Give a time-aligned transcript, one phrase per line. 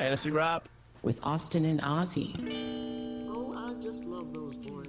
[0.00, 0.66] Fantasy Wrap
[1.02, 2.34] with Austin and Ozzy.
[3.28, 4.86] Oh, I just love those boys.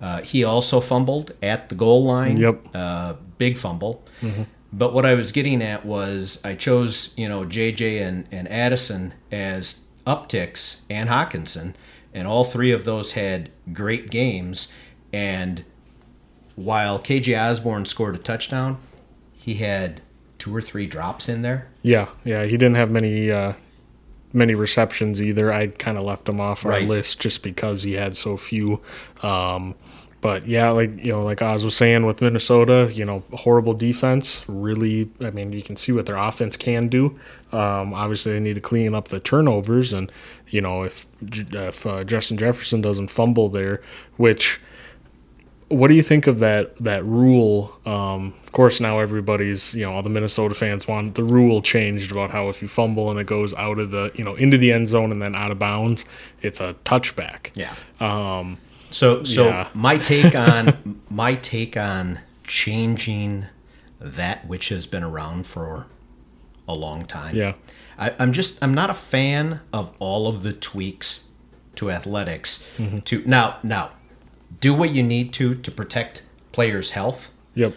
[0.00, 2.36] Uh, he also fumbled at the goal line.
[2.36, 2.66] Yep.
[2.74, 4.04] Uh, big fumble.
[4.72, 9.14] But what I was getting at was I chose, you know, JJ and, and Addison
[9.32, 11.74] as upticks and Hockenson,
[12.12, 14.68] and all three of those had great games.
[15.12, 15.64] And
[16.56, 18.78] while KJ Osborn scored a touchdown,
[19.32, 20.02] he had
[20.38, 21.68] two or three drops in there.
[21.82, 22.44] Yeah, yeah.
[22.44, 23.54] He didn't have many uh,
[24.36, 25.52] many receptions either.
[25.52, 26.86] I kind of left him off our Right.
[26.86, 28.80] list just because he had so few.
[29.22, 29.74] Um,
[30.20, 34.44] but yeah, like you know, like Oz was saying with Minnesota, you know, horrible defense.
[34.48, 37.18] Really, I mean, you can see what their offense can do.
[37.52, 40.10] Um, obviously, they need to clean up the turnovers, and
[40.48, 43.82] you know, if if uh, Justin Jefferson doesn't fumble there,
[44.16, 44.58] which
[45.68, 47.76] what do you think of that that rule?
[47.84, 52.12] Um, of course, now everybody's you know all the Minnesota fans want the rule changed
[52.12, 54.72] about how if you fumble and it goes out of the you know into the
[54.72, 56.04] end zone and then out of bounds,
[56.42, 57.50] it's a touchback.
[57.54, 57.74] Yeah.
[58.00, 58.58] Um,
[58.90, 59.68] so so yeah.
[59.74, 63.46] my take on my take on changing
[64.00, 65.86] that which has been around for
[66.68, 67.34] a long time.
[67.34, 67.54] Yeah.
[67.98, 71.24] I, I'm just I'm not a fan of all of the tweaks
[71.76, 72.64] to athletics.
[72.78, 73.00] Mm-hmm.
[73.00, 73.90] To now now,
[74.60, 77.32] do what you need to to protect players' health.
[77.54, 77.74] Yep.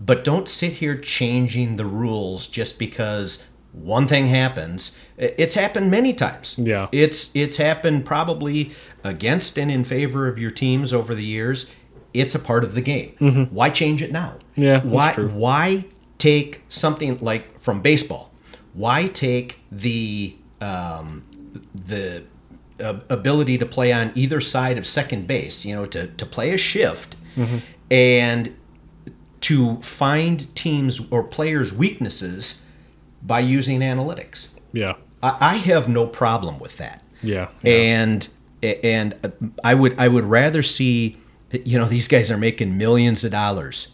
[0.00, 4.92] but don't sit here changing the rules just because one thing happens.
[5.16, 6.54] It's happened many times.
[6.58, 6.88] Yeah.
[6.92, 11.70] it's it's happened probably against and in favor of your teams over the years.
[12.12, 13.48] It's a part of the game.
[13.50, 14.34] Why change it now?
[14.56, 14.62] Mm-hmm.
[14.62, 15.84] Yeah, why why
[16.18, 18.30] take something like from baseball?
[18.74, 21.24] Why take the um,
[21.74, 22.24] the
[22.80, 26.50] uh, ability to play on either side of second base you know to, to play
[26.52, 27.58] a shift Mm-hmm.
[27.90, 28.54] and
[29.40, 32.62] to find teams or players weaknesses
[33.22, 34.94] by using analytics Yeah.
[35.22, 37.48] I, I have no problem with that Yeah.
[37.64, 38.28] and
[38.62, 39.14] and
[39.62, 41.16] I would I would rather see
[41.64, 43.88] you know these guys are making millions of dollars.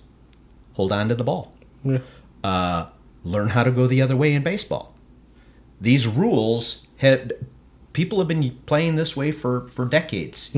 [0.74, 1.52] Hold on to the ball.
[1.84, 1.98] Yeah.
[2.44, 2.86] Uh,
[3.24, 4.94] learn how to go the other way in baseball.
[5.80, 7.32] These rules have
[7.92, 10.54] people have been playing this way for for decades.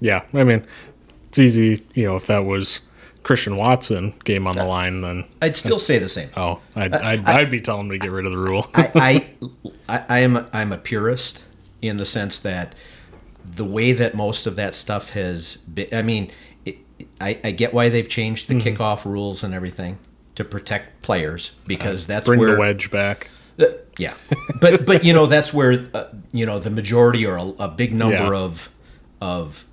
[0.00, 0.24] Yeah.
[0.34, 0.66] I mean,
[1.28, 1.84] it's easy.
[1.94, 2.80] You know, if that was
[3.22, 6.28] Christian Watson game on the line, then I'd still say the same.
[6.36, 8.68] oh, I'd I'd, I'd be telling him to get rid of the rule.
[8.74, 9.26] I, I,
[9.88, 11.42] I, I am a, I'm a purist
[11.80, 12.74] in the sense that
[13.44, 15.88] the way that most of that stuff has been.
[15.92, 16.30] I mean,
[16.64, 16.78] it,
[17.20, 18.82] I, I get why they've changed the Mm-hmm.
[18.82, 19.98] kickoff rules and everything
[20.34, 23.28] to protect players because that's Bring where the wedge back.
[23.98, 24.14] Yeah,
[24.60, 27.94] but but you know that's where uh, you know the majority or a, a big
[27.94, 28.38] number Yeah.
[28.40, 28.70] of
[29.20, 29.64] of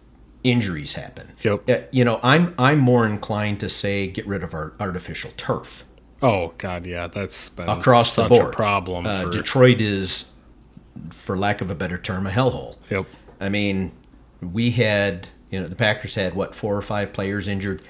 [0.44, 1.28] injuries happen.
[1.44, 1.70] Yep.
[1.70, 5.84] Uh, you know, I'm I'm more inclined to say get rid of our artificial turf
[6.24, 8.54] Oh God, yeah, that's across the board.
[8.54, 9.08] a problem.
[9.08, 10.30] Uh, for, Detroit is,
[11.10, 12.76] for lack of a better term, a hellhole.
[12.92, 13.08] Yep.
[13.40, 13.92] I mean,
[14.40, 17.82] we had you know the Packers had what four or five players injured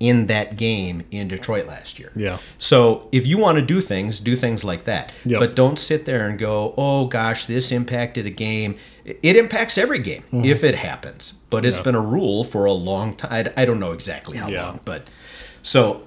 [0.00, 2.12] in that game in Detroit last year.
[2.14, 2.38] Yeah.
[2.58, 5.10] So if you want to do things, do things like that.
[5.24, 5.40] Yep.
[5.40, 9.98] But don't sit there and go, "Oh gosh, this impacted a game." It impacts every
[10.00, 11.34] game if it happens.
[11.50, 11.80] But it's Mm-hmm.
[11.80, 11.84] Yeah.
[11.84, 13.48] been a rule for a long time.
[13.56, 14.66] I don't know exactly how Yeah.
[14.66, 15.08] long, but
[15.62, 16.02] so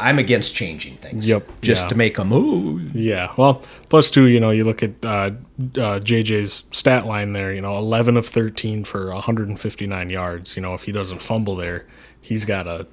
[0.00, 1.28] I'm against changing things.
[1.28, 1.48] Yep.
[1.60, 1.88] Just Yeah.
[1.88, 2.94] to make a move.
[2.94, 3.32] Yeah.
[3.36, 7.52] Well, plus two, you know, you look at uh, uh, JJ's stat line there.
[7.52, 10.56] You know, eleven of thirteen for 159 yards.
[10.56, 11.84] You know, if he doesn't fumble there,
[12.28, 12.86] he's got a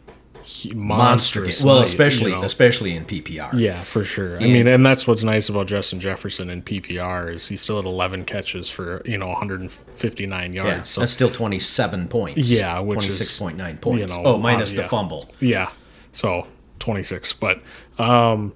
[0.45, 1.63] Monster monstrous.
[1.63, 2.43] Well, especially you know.
[2.43, 3.59] especially in PPR.
[3.59, 4.37] Yeah, for sure.
[4.37, 7.85] I mean, and that's what's nice about Justin Jefferson in PPR is he's still had
[7.85, 10.69] 11 catches for you know 159 yards.
[10.69, 12.47] Yeah, so that's still 27 points.
[12.47, 13.99] Yeah, which is, 26.9 points.
[13.99, 14.87] you know, oh, minus uh, the yeah.
[14.87, 15.33] fumble.
[15.39, 15.71] Yeah.
[16.11, 16.45] So
[16.77, 17.33] 26.
[17.33, 17.61] But
[17.97, 18.53] um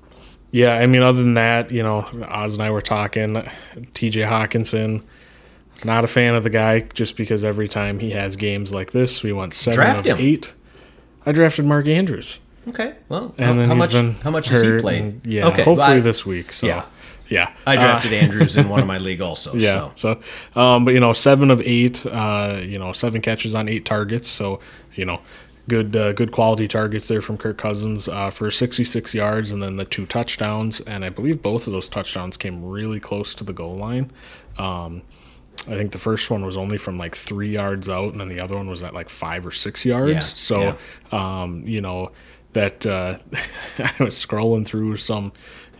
[0.51, 5.03] yeah, I mean other than that, you know, Oz and I were talking TJ Hockenson
[5.85, 9.23] not a fan of the guy just because every time he has games like this,
[9.23, 10.25] we want 7 Draft of him.
[10.25, 10.53] 8.
[11.29, 12.39] I drafted Mark Andrews.
[12.67, 12.93] Okay.
[13.07, 13.93] Well, And how, then how much
[14.23, 15.01] how much has he played?
[15.01, 15.57] and- yeah, Okay.
[15.63, 16.51] hopefully well, I- this week.
[16.53, 16.83] So yeah.
[17.29, 17.51] yeah.
[17.67, 19.53] I Uh, drafted Andrews in one of my league also.
[19.53, 19.89] Yeah.
[19.93, 20.19] So.
[20.53, 23.85] So, um, but you know, seven of eight, uh, you know, seven catches on eight
[23.85, 24.27] targets.
[24.27, 24.59] So,
[24.95, 25.19] you know,
[25.67, 29.75] good, uh, good quality targets there from Kirk Cousins uh, for 66 yards, and then
[29.77, 30.79] the two touchdowns.
[30.81, 34.09] And I believe both of those touchdowns came really close to the goal line.
[34.57, 35.03] Um,
[35.67, 38.39] I think the first one was only from like three yards out, and then the
[38.39, 40.13] other one was at like five or six yards.
[40.13, 40.77] Yeah, so,
[41.11, 42.11] um, you know,
[42.53, 43.19] that uh,
[43.77, 45.31] I was scrolling through some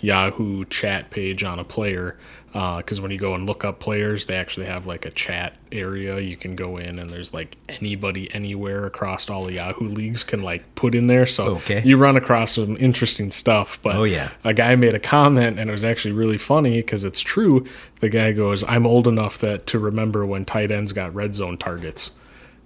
[0.02, 2.18] Yahoo chat page on a player
[2.54, 5.54] Uh, because when you go and look up players, they actually have like a chat
[5.72, 6.20] area.
[6.20, 10.42] You can go in and there's like anybody anywhere across all the Yahoo leagues can
[10.42, 11.26] like put in there.
[11.28, 11.82] So Okay.
[11.86, 13.80] you run across some interesting stuff.
[13.84, 14.30] But Oh, yeah.
[14.44, 17.66] a guy made a comment and it was actually really funny because it's true.
[18.00, 21.58] The guy goes, "I'm old enough that to remember when tight ends got red zone
[21.58, 22.12] targets."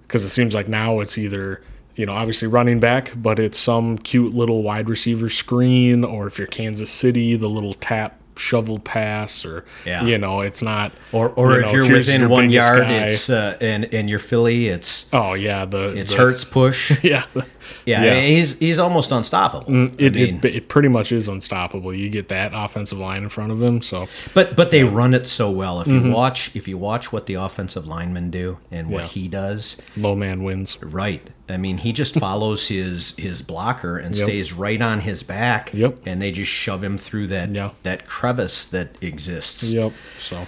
[0.08, 1.62] because it seems like now it's either
[1.96, 6.38] you know obviously running back, but it's some cute little wide receiver screen, or if
[6.38, 10.04] you're Kansas City, the little tap shovel pass, or Yeah.
[10.06, 12.94] you know it's not Or, or you if know, you're within your one yard, guy.
[13.06, 16.92] it's uh, and and you're Philly, it's oh yeah the it's the- Hurts push.
[17.04, 17.26] yeah.
[17.86, 18.12] Yeah, Yeah.
[18.12, 19.74] I mean, he's he's almost unstoppable.
[19.98, 21.94] It, I mean, it, it pretty much is unstoppable.
[21.94, 25.26] You get that offensive line in front of him, so but but they run it
[25.28, 25.80] so well.
[25.80, 26.08] If Mm-hmm.
[26.08, 29.08] you watch if you watch what the offensive linemen do and what Yeah.
[29.08, 30.78] he does, low man wins.
[30.84, 31.26] right?
[31.50, 34.24] I mean, he just follows his his blocker and Yep.
[34.26, 35.72] stays right on his back.
[35.74, 36.00] Yep.
[36.06, 37.72] and they just shove him through that Yeah.
[37.84, 39.64] that crevice that exists.
[39.72, 39.92] Yep.
[40.20, 40.48] So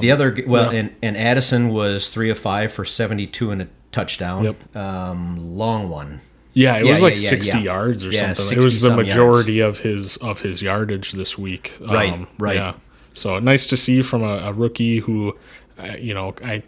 [0.00, 0.80] The other well, yeah.
[0.80, 4.44] and and Addison was three of five for seventy two and a touchdown.
[4.44, 4.76] Yep.
[4.76, 6.20] Um, long one.
[6.54, 7.64] Yeah, it Yeah, was like yeah, 60 yeah.
[7.64, 8.58] yards or Yeah, something.
[8.58, 11.74] It was the 60-some majority of his of his yardage this week.
[11.80, 12.56] Um, Right, right.
[12.56, 12.72] Yeah.
[13.14, 15.36] So nice to see from a, a rookie who,
[15.78, 16.62] uh, you know, I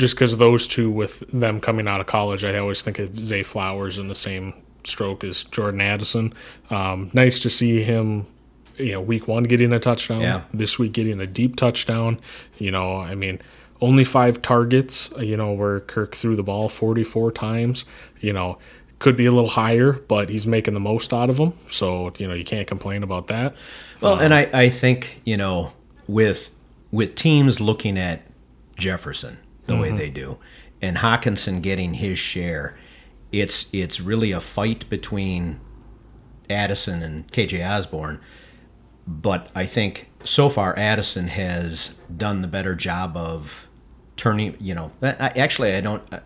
[0.00, 3.42] just because those two with them coming out of college, I always think of Zay
[3.42, 6.32] Flowers in the same stroke as Jordan Addison.
[6.70, 8.26] Um, nice to see him.
[8.78, 10.22] You know, week one getting a touchdown.
[10.22, 10.42] Yeah.
[10.54, 12.18] This week getting a deep touchdown.
[12.56, 13.40] You know, I mean,
[13.82, 15.12] only five targets.
[15.18, 17.84] You know, where Kirk threw the ball 44 times.
[18.20, 18.58] You know,
[18.98, 21.52] could be a little higher, but he's making the most out of them.
[21.68, 23.54] So you know, you can't complain about that.
[24.00, 25.72] Well, and I, I think you know
[26.08, 26.50] with
[26.90, 28.22] with teams looking at
[28.76, 29.36] Jefferson
[29.70, 30.38] the way they do,
[30.82, 32.78] and Hockenson getting his share,
[33.32, 35.60] it's it's really a fight between
[36.48, 38.20] Addison and KJ Osborn.
[39.06, 43.68] But I think so far Addison has done the better job of
[44.16, 44.56] turning.
[44.60, 46.02] You know, I, actually I don't.
[46.12, 46.20] Uh,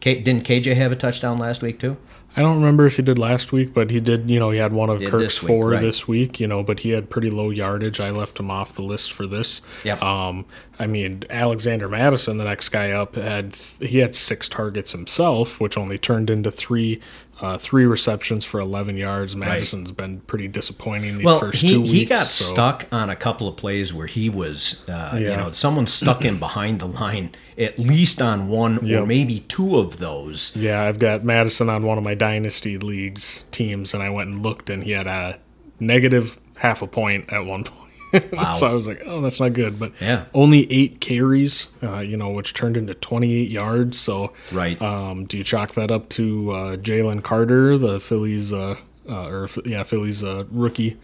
[0.00, 1.96] K, didn't KJ have a touchdown last week too?
[2.36, 4.28] I don't remember if he did last week, but he did.
[4.28, 5.80] You know, he had one of Kirk's this week, four right.
[5.80, 6.40] this week.
[6.40, 8.00] You know, but he had pretty low yardage.
[8.00, 9.60] I left him off the list for this.
[9.84, 10.02] Yep.
[10.02, 10.44] Um,
[10.78, 15.78] I mean, Alexander Mattison, the next guy up, had he had six targets himself, which
[15.78, 17.00] only turned into three.
[17.40, 19.34] Uh, three receptions for 11 yards.
[19.34, 21.92] Mattison's been pretty disappointing these Well, first he, two weeks.
[21.92, 25.50] he got so- stuck on a couple of plays where he was, uh, you know,
[25.50, 30.52] someone stuck him behind the line at least on one or maybe two of those.
[30.56, 34.42] Yeah, I've got Mattison on one of my dynasty leagues teams, and I went and
[34.42, 35.38] looked, and he had a
[35.80, 37.83] negative half a point at one point.
[38.32, 38.52] Wow.
[38.54, 39.78] so I was like, oh, that's not good.
[39.78, 40.24] But Yeah.
[40.34, 43.98] only eight carries, uh, you know, which turned into 28 yards.
[43.98, 44.80] So Right.
[44.80, 48.76] um, do you chalk that up to uh, Jalen Carter, the Phillies, uh,
[49.08, 50.96] uh, or yeah, Phillies uh, rookie?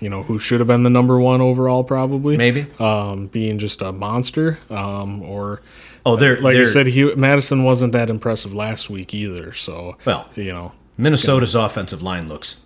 [0.00, 2.36] You know, who should have been the number one overall, probably.
[2.36, 2.66] Maybe.
[2.78, 5.60] um, being just a monster, um, or
[6.06, 9.52] Oh, they're like they're, you said, he Mattison wasn't that impressive last week either.
[9.52, 12.60] So Well, you know, Minnesota's offensive line looks.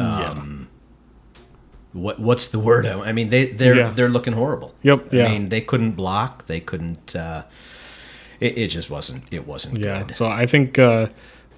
[0.00, 0.34] yeah.
[1.94, 2.86] What what's the word?
[2.86, 3.90] I mean, they they're Yeah.
[3.94, 4.74] they're looking horrible.
[4.82, 5.24] Yep, yeah.
[5.26, 6.46] I mean, they couldn't block.
[6.46, 7.16] They couldn't.
[7.16, 7.44] Uh,
[8.40, 9.22] it, it just wasn't.
[9.30, 10.02] It wasn't Yeah.
[10.02, 10.14] good.
[10.14, 11.06] So I think uh,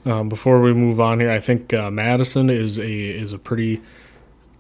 [0.05, 3.81] Um, before we move on here, I think uh, Mattison is a is a pretty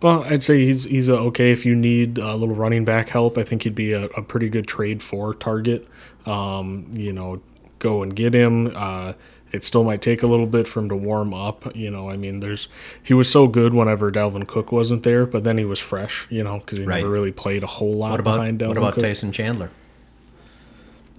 [0.02, 0.24] well.
[0.24, 3.38] I'd say he's he's a, okay if you need a little running back help.
[3.38, 5.86] I think he'd be a, a pretty good trade for Target.
[6.24, 7.40] Um, you know,
[7.78, 8.72] go and get him.
[8.74, 9.12] Uh,
[9.56, 11.74] it still might take a little bit for him to warm up.
[11.74, 12.68] You know, I mean, there's
[13.02, 16.26] he was so good whenever Dalvin Cook wasn't there, but then he was fresh.
[16.30, 16.98] You know, because he Right.
[16.98, 19.02] never really played a whole lot What about behind Dalvin what about Cook.
[19.02, 19.70] Tyson Chandler?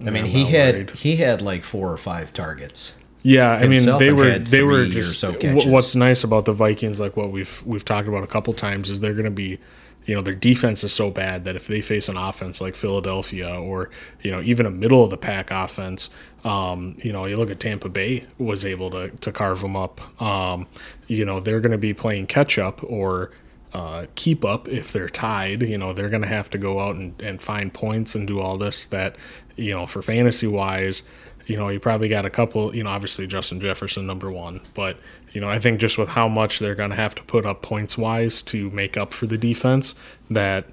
[0.00, 0.90] I mean, I'm he had worried.
[0.90, 2.94] he had like four or five targets.
[3.22, 7.00] Yeah, I mean they were they were just so wh- what's nice about the Vikings
[7.00, 9.58] like what we've we've talked about a couple times is they're going to be
[10.06, 13.52] you know their defense is so bad that if they face an offense like Philadelphia
[13.60, 13.90] or
[14.22, 16.08] you know even a middle of the pack offense
[16.48, 20.00] um, you know you look at Tampa Bay was able to to carve them up
[20.22, 20.66] um,
[21.06, 23.30] you know they're going to be playing catch up or
[23.72, 25.62] uh, keep up if they're tied.
[25.62, 28.40] You know, they're going to have to go out and, and find points and do
[28.40, 29.16] all this that,
[29.56, 31.02] you know, for fantasy wise,
[31.46, 34.60] you know, you probably got a couple, you know, obviously Justin Jefferson, number one.
[34.74, 34.98] But,
[35.32, 37.62] you know, I think just with how much they're going to have to put up
[37.62, 39.94] points wise to make up for the defense,
[40.30, 40.66] that,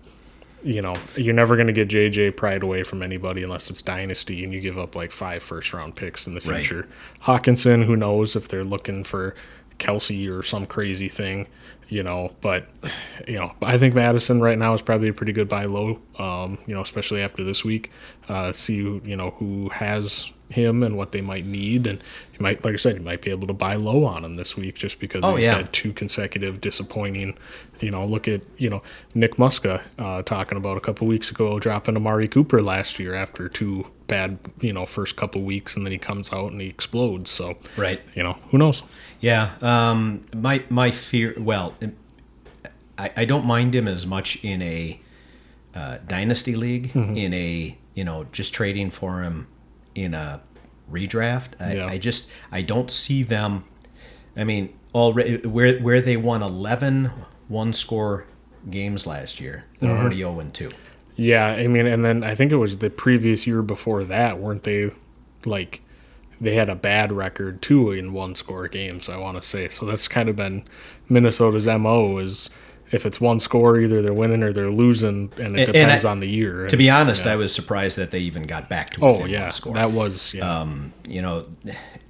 [0.66, 4.44] you know, you're never going to get JJ Pride away from anybody unless it's Dynasty
[4.44, 6.58] and you give up like five first round picks in the Right.
[6.66, 6.88] future.
[7.24, 9.36] Hockenson, who knows if they're looking for
[9.78, 11.48] Kelce or some crazy thing,
[11.88, 12.32] you know.
[12.42, 12.68] But
[13.28, 16.00] you know, I think Mattison right now is probably a pretty good buy low.
[16.18, 17.92] Um, you know, especially after this week,
[18.30, 22.00] uh, see who, you know who has him and what they might need, and
[22.34, 24.56] you might, like I said, you might be able to buy low on him this
[24.56, 25.56] week just because Oh, he's yeah.
[25.58, 27.36] had two consecutive disappointing.
[27.82, 31.60] You know, look at you know Nick Muska uh, talking about a couple weeks ago
[31.60, 35.92] dropping Amari Cooper last year after two bad you know first couple weeks, and then
[35.92, 37.30] he comes out and he explodes.
[37.32, 38.02] So Right.
[38.14, 38.84] you know, who knows?
[39.20, 39.52] Yeah.
[39.62, 41.34] Um, my my fear.
[41.38, 41.74] Well,
[42.98, 45.00] I, I don't mind him as much in a
[45.74, 46.94] uh, dynasty league.
[46.94, 47.18] Mm-hmm.
[47.18, 49.48] In a you know just trading for him
[49.96, 50.42] in a
[50.92, 51.50] redraft.
[51.60, 51.88] I, Yeah.
[51.88, 53.64] I just I don't see them.
[54.38, 57.12] I mean, already where where they won 11
[57.48, 58.26] one score
[58.70, 60.00] games last year, they're Mm-hmm.
[60.02, 60.70] already 0 and 2.
[61.18, 64.64] Yeah, I mean, and then I think it was the previous year before that, weren't
[64.64, 64.92] they?
[65.46, 65.82] Like,
[66.42, 69.08] they had a bad record too in one score games.
[69.08, 69.86] I want to say so.
[69.86, 70.66] That's kind of been
[71.08, 72.50] Minnesota's mo is
[72.92, 76.06] if it's one score, either they're winning or they're losing, and it And- and depends
[76.06, 76.68] I- on the year.
[76.68, 77.34] To be honest, yeah.
[77.34, 79.74] I was surprised that they even got back to oh within yeah, one score.
[79.74, 80.60] that was yeah.
[80.62, 81.46] um, you know,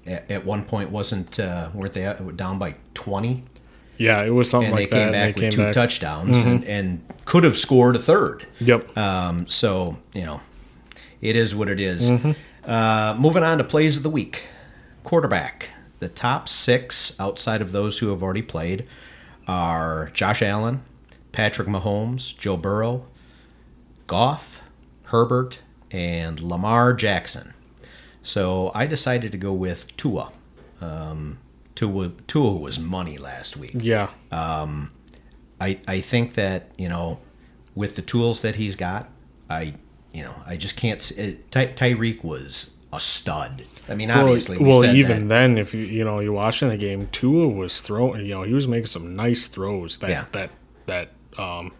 [0.06, 3.44] at, at one point wasn't uh, weren't they down by 20?
[3.98, 5.12] yeah, it was something and like they came that.
[5.14, 5.74] back and they with came two back.
[5.74, 8.46] touchdowns and, and could have scored a third.
[8.60, 8.98] Yep.
[8.98, 10.42] Um, so you know,
[11.22, 12.10] it is what it is.
[12.10, 12.32] Mm-hmm.
[12.70, 14.44] Uh, moving on to plays of the week,
[15.04, 15.70] quarterback.
[16.00, 18.86] The top six outside of those who have already played
[19.48, 20.84] are Josh Allen,
[21.32, 23.06] Patrick Mahomes, Joe Burrow,
[24.08, 24.62] Goff,
[25.04, 25.60] Herbert,
[25.92, 27.54] and Lamar Jackson.
[28.24, 30.32] So I decided to go with Tua.
[30.82, 31.38] Um,
[31.76, 33.72] Tua, Tua was money last week.
[33.76, 34.10] yeah.
[35.62, 37.20] I, I think that you know
[37.76, 39.10] with the tools that he's got
[39.50, 39.76] I
[40.14, 44.66] you know I just can't it, Ty, Tyreek was a stud I mean obviously we
[44.66, 45.36] well, said even that.
[45.36, 48.26] then, if you you know you're watching the game, Tua was throwing.
[48.26, 49.98] You know, he was making some nice throws.
[50.00, 50.26] That Yeah.
[50.32, 50.50] that
[50.88, 51.72] that um,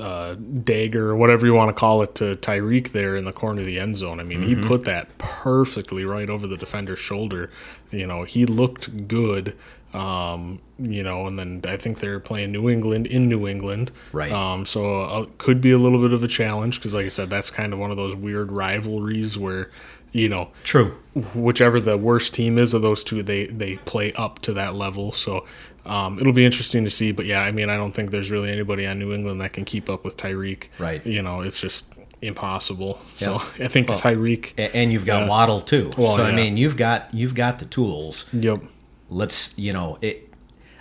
[0.00, 3.60] uh, dagger or whatever you want to call it to Tyreek there in the corner
[3.60, 4.20] of the end zone.
[4.20, 4.62] I mean, Mm-hmm.
[4.62, 7.50] he put that perfectly right over the defender's shoulder.
[7.90, 9.56] You know, he looked good.
[9.94, 13.92] Um, you know, and then I think they're playing New England in New England.
[14.12, 14.30] Right.
[14.30, 17.30] Um, so uh, could be a little bit of a challenge because, like I said,
[17.30, 19.70] that's kind of one of those weird rivalries where,
[20.16, 20.96] you know, true
[21.34, 25.12] whichever the worst team is of those two, they they play up to that level.
[25.12, 25.46] So
[25.84, 27.12] um, it'll be interesting to see.
[27.12, 29.64] But yeah, I mean, I don't think there's really anybody on New England that can
[29.64, 30.64] keep up with Tyreek.
[30.78, 31.04] Right.
[31.06, 31.84] You know, it's just
[32.22, 33.00] impossible.
[33.18, 33.38] Yeah.
[33.38, 34.52] So I think Tyreek.
[34.74, 35.28] And you've got Yeah.
[35.28, 38.62] Waddle too Well, so I mean you've got you've got the tools Yep.
[39.10, 40.32] let's you know it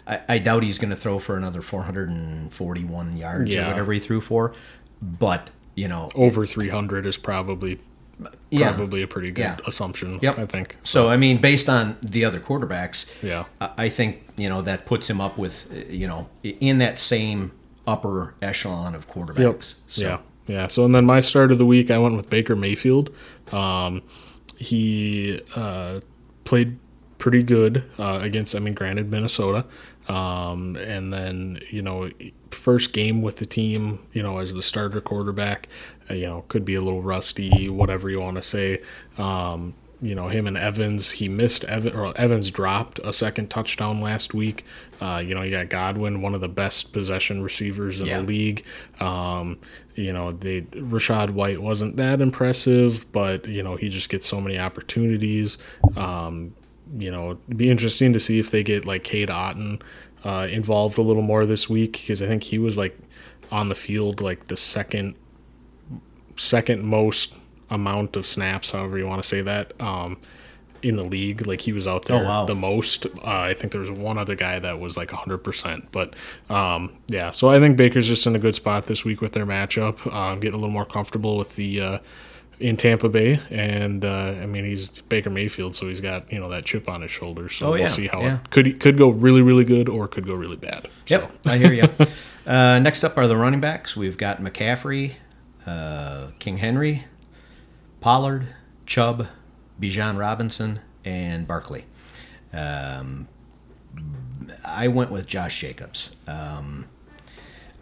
[0.08, 3.66] I, I doubt he's going to throw for another 441 yards Yeah.
[3.66, 4.54] or whatever he threw for
[5.02, 7.80] but you know Over 300 is probably
[8.50, 8.72] yeah.
[8.74, 9.58] probably a pretty good Yeah.
[9.68, 10.20] assumption.
[10.22, 10.40] Yep.
[10.40, 10.78] I think.
[10.84, 13.46] So I mean, based on the other quarterbacks, Yeah.
[13.60, 17.52] I think you know that puts him up with you know in that same
[17.88, 19.76] upper echelon of quarterbacks.
[19.88, 20.18] So, Yeah,
[20.48, 20.68] yeah.
[20.68, 23.10] So and then my start of the week, I went with Baker Mayfield.
[23.52, 24.02] Um,
[24.58, 26.00] he uh,
[26.46, 26.78] played
[27.18, 28.56] pretty good uh, against.
[28.56, 29.66] I mean, granted, Minnesota.
[30.08, 32.10] Um, and then you know,
[32.52, 35.68] first game with the team, you know, as the starter quarterback,
[36.10, 38.82] you know, could be a little rusty, whatever you want to say.
[39.18, 41.10] Um, you know him and Evans.
[41.12, 44.66] He missed Evan, or Evans dropped a second touchdown last week.
[45.00, 48.18] Uh, you know you got Godwin, one of the best possession receivers in Yeah.
[48.20, 48.64] the league.
[49.00, 49.58] Um,
[49.96, 54.42] you know they Rachaad White wasn't that impressive, but you know he just gets so
[54.42, 55.58] many opportunities.
[55.96, 56.54] Um,
[57.00, 59.82] you know, it'd be interesting to see if they get like Cade Otton
[60.26, 63.00] uh, involved a little more this week because I think he was like
[63.50, 65.16] on the field like the second
[66.36, 67.34] second most
[67.70, 70.18] amount of snaps, however you want to say that, um,
[70.84, 71.48] in the league.
[71.48, 72.46] Like he was out there Oh, wow.
[72.46, 73.06] the most.
[73.08, 75.88] Uh, I think there was one other guy that was like 100%.
[75.92, 76.14] But
[76.50, 79.46] um, yeah, so I think Baker's just in a good spot this week with their
[79.48, 81.82] matchup, um, getting a little more comfortable with the.
[81.82, 82.00] Uh,
[82.58, 86.48] in Tampa Bay, and uh, I mean he's Baker Mayfield, so he's got you know
[86.48, 87.50] that chip on his shoulder.
[87.50, 88.36] So Oh, we'll yeah, see how yeah.
[88.36, 90.88] it could could go really really good or could go really bad.
[91.08, 91.84] Yep, I hear you.
[92.50, 93.98] uh, next up are the running backs.
[93.98, 95.16] We've got McCaffrey,
[95.66, 97.06] uh, King Henry,
[98.00, 98.48] Pollard,
[98.86, 99.28] Chubb,
[99.82, 101.86] Bijan Robinson, and Barkley.
[102.54, 103.28] Um,
[104.64, 106.16] I went with Josh Jacobs.
[106.28, 106.86] Um,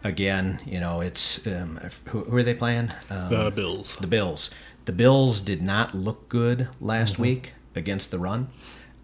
[0.02, 2.90] again, you know, it's um, who, who are they playing?
[3.10, 3.96] Um, The Bills.
[4.00, 4.50] the Bills.
[4.84, 8.48] The Bills did not look good last week against the run.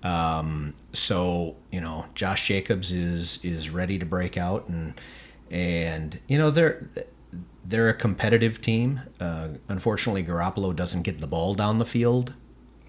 [0.03, 4.95] Um, so you know, Josh Jacobs is is ready to break out, and
[5.51, 6.89] and you know they're
[7.65, 9.01] they're a competitive team.
[9.21, 12.35] Uh, unfortunately, Garoppolo doesn't get the ball down the field.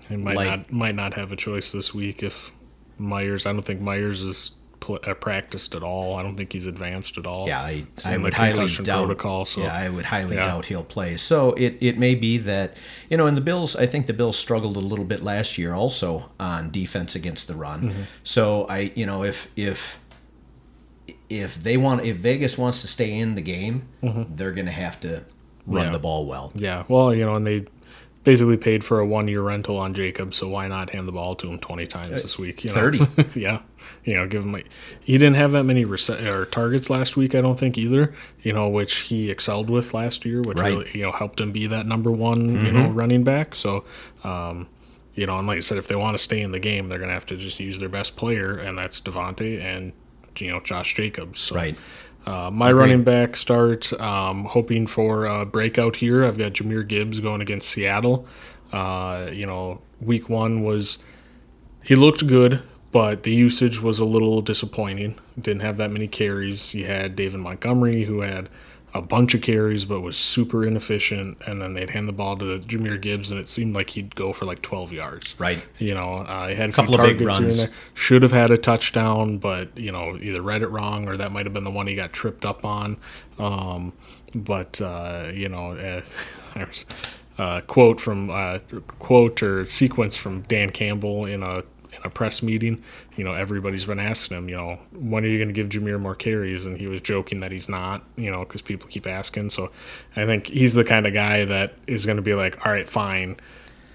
[0.09, 2.51] He might Like- not might not have a choice this week if
[2.97, 3.45] Meyers.
[3.45, 6.15] I don't think Meyers is pl- uh, practiced at all.
[6.15, 7.47] I don't think he's advanced at all.
[7.47, 9.05] Yeah, I, I would highly doubt.
[9.05, 9.45] protocol.
[9.45, 10.45] So yeah, I would highly Yeah.
[10.45, 11.17] doubt he'll play.
[11.17, 12.75] So it, it may be that
[13.09, 13.75] you know, and the Bills.
[13.75, 17.55] I think the Bills struggled a little bit last year also on defense against the
[17.55, 17.81] run.
[17.89, 18.01] Mm-hmm.
[18.23, 19.99] So I, you know, if if
[21.31, 24.99] if they want, if Vegas wants to stay in the game, they're going to have
[25.01, 25.23] to run
[25.65, 25.77] Mm-hmm.
[25.77, 25.91] Yeah.
[25.91, 26.51] the ball well.
[26.55, 27.65] yeah, well, you know, and they
[28.23, 31.35] basically paid for a one year rental on Jacob, so why not hand the ball
[31.35, 32.63] to him twenty times this week?
[32.63, 32.75] You know?
[32.75, 33.07] 30.
[33.39, 33.61] yeah,
[34.03, 34.55] you know, give him.
[34.55, 34.63] A,
[34.99, 37.33] he didn't have that many rece- or targets last week.
[37.35, 38.13] I don't think either.
[38.41, 40.69] You know, which he excelled with last year, which Right.
[40.69, 43.55] really you know helped him be that number one you know running back.
[43.55, 43.83] So.
[44.23, 44.67] um
[45.13, 46.97] you know, and like I said, if they want to stay in the game, they're
[46.97, 49.91] going to have to just use their best player, and that's Davante and
[50.37, 51.39] you know Josh Jacobs.
[51.39, 51.75] So, Right.
[52.25, 56.23] uh, my running back start, um, hoping for a breakout here.
[56.23, 58.25] I've got Jahmyr Gibbs going against Seattle.
[58.71, 60.97] Uh, you know, week one was
[61.83, 65.17] he looked good, but the usage was a little disappointing.
[65.39, 66.73] Didn't have that many carries.
[66.73, 68.49] You had David Montgomery who had
[68.93, 72.59] a bunch of carries but was super inefficient, and then they'd hand the ball to
[72.59, 75.35] Jahmyr Gibbs, and it seemed like he'd go for like 12 yards.
[75.37, 75.63] Right.
[75.79, 77.57] You know, uh, he had a Couple of big targets here and runs.
[77.63, 77.71] there.
[77.93, 81.45] Should have had a touchdown, but you know, either read it wrong or that might
[81.45, 82.97] have been the one he got tripped up on.
[83.39, 83.93] Um,
[84.35, 86.01] but uh, you know, uh,
[86.53, 86.85] there's
[87.37, 88.59] a quote from uh,
[88.99, 91.63] quote or sequence from Dan Campbell in a
[92.03, 92.83] a press meeting.
[93.15, 95.99] You know, everybody's been asking him, you know, when are you going to give Jahmyr
[95.99, 96.65] more carries?
[96.65, 99.49] And he was joking that he's not, you know, because people keep asking.
[99.49, 99.71] So
[100.15, 102.87] I think he's the kind of guy that is going to be like, all right,
[102.89, 103.37] fine,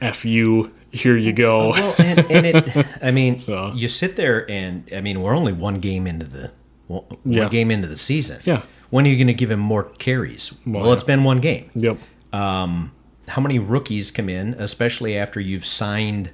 [0.00, 1.72] f you, here you go.
[1.72, 5.34] Uh, well, and, and it, I mean, So- you sit there and I mean, we're
[5.36, 6.50] only one game into the
[6.86, 7.48] one Yeah.
[7.48, 8.40] game into the season.
[8.44, 8.62] Yeah.
[8.90, 10.52] When are you going to give him more carries?
[10.64, 11.70] Well, Well, it's been one game.
[11.74, 11.98] Yep.
[12.32, 12.92] Um,
[13.28, 16.30] how many rookies come in, especially after you've signed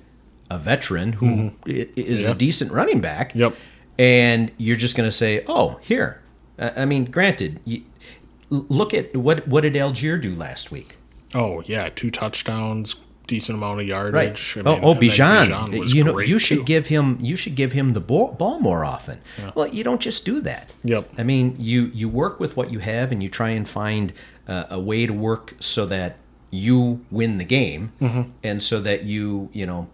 [0.55, 1.71] a veteran who Mm-hmm.
[2.01, 2.31] Yeah.
[2.31, 3.35] a decent running back.
[3.35, 3.55] Yep.
[3.99, 6.21] And you're just going to say, "Oh, here."
[6.59, 7.83] I mean, granted, you,
[8.51, 10.97] look at what what did Allgeier do last week?
[11.35, 14.57] Oh yeah, two touchdowns, decent amount of yardage.
[14.57, 15.95] I oh, mean, oh, then Bijan.
[15.95, 16.65] You know, you should too.
[16.65, 19.19] give him you should give him the ball, ball more often.
[19.55, 20.73] Well, you don't just do that.
[20.85, 21.11] Yep.
[21.19, 24.13] I mean, you you work with what you have, and you try and find
[24.49, 26.17] uh, a way to work so that
[26.51, 28.23] you win the game, Mm-hmm.
[28.43, 29.89] and so that you you know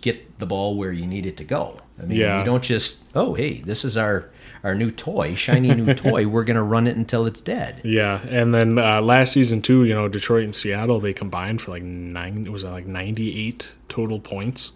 [0.00, 1.76] get the ball where you need it to go.
[2.00, 2.38] I mean, Yeah.
[2.38, 4.30] you don't just oh hey, this is our
[4.62, 6.26] our new toy, shiny new toy.
[6.26, 7.80] We're gonna run it until it's dead.
[7.84, 11.70] Yeah, and then uh, last season too, you know, Detroit and Seattle they combined for
[11.70, 12.46] like nine.
[12.46, 14.72] It Was like ninety-eight total points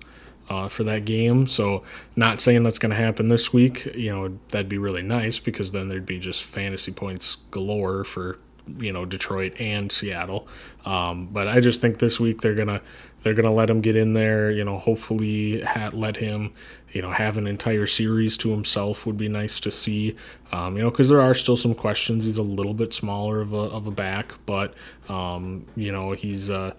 [0.50, 1.46] uh, for that game?
[1.46, 1.82] So,
[2.16, 3.86] not saying that's going to happen this week.
[3.94, 8.38] You know, that'd be really nice because then there'd be just fantasy points galore for
[8.78, 10.46] you know Detroit and Seattle.
[10.84, 12.82] Um, but I just think this week they're gonna
[13.22, 14.50] they're gonna let him get in there.
[14.50, 16.52] You know, hopefully ha- let him
[16.92, 20.16] you know have an entire series to himself would be nice to see.
[20.52, 22.24] Um, you know, because there are still some questions.
[22.24, 24.74] He's a little bit smaller of a of a back, but
[25.08, 26.72] um, you know he's uh,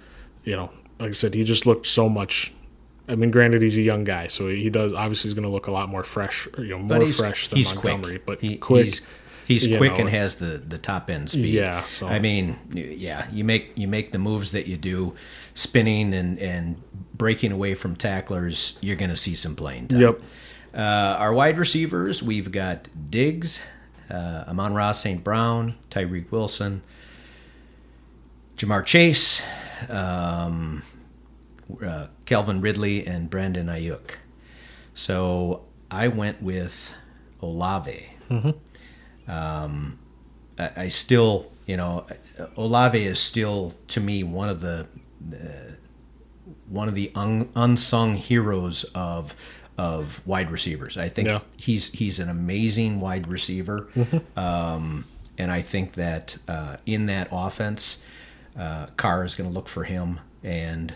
[0.43, 2.51] you know like I said, he just looked so much.
[3.07, 5.65] I mean, granted, he's a young guy, so he does obviously he's going to look
[5.67, 8.19] a lot more fresh, you know, more he's fresh than Montgomery.
[8.19, 8.25] quick.
[8.25, 9.01] But He- quick, He's,
[9.49, 9.99] he's quick know.
[9.99, 11.53] and has the the top end speed.
[11.53, 15.15] Yeah, so- I mean, yeah, you make you make the moves that you do,
[15.53, 16.81] spinning and and
[17.13, 18.77] breaking away from tacklers.
[18.79, 19.99] You're going to see some playing time.
[20.01, 20.21] Yep.
[20.73, 20.77] Uh,
[21.17, 23.59] our wide receivers, we've got Diggs,
[24.09, 25.23] uh, Amon Ross, St.
[25.23, 26.83] Brown, Tyreek Wilson,
[28.57, 29.41] Ja'Marr Chase,
[29.89, 30.83] um,
[31.83, 34.11] uh, Calvin Ridley, and Brandon Aiyuk.
[34.93, 36.93] So I went with
[37.41, 38.09] Olave.
[39.29, 39.99] Um,
[40.57, 42.05] I, I still, you know,
[42.57, 44.87] Olave is still to me one of the
[45.33, 45.35] uh,
[46.67, 49.35] one of the un, unsung heroes of
[49.77, 50.97] of wide receivers.
[50.97, 51.39] I think Yeah.
[51.57, 53.87] he's he's an amazing wide receiver,
[54.35, 55.05] um,
[55.37, 57.99] and I think that uh, in that offense,
[58.57, 60.93] uh, Carr is going to look for him, and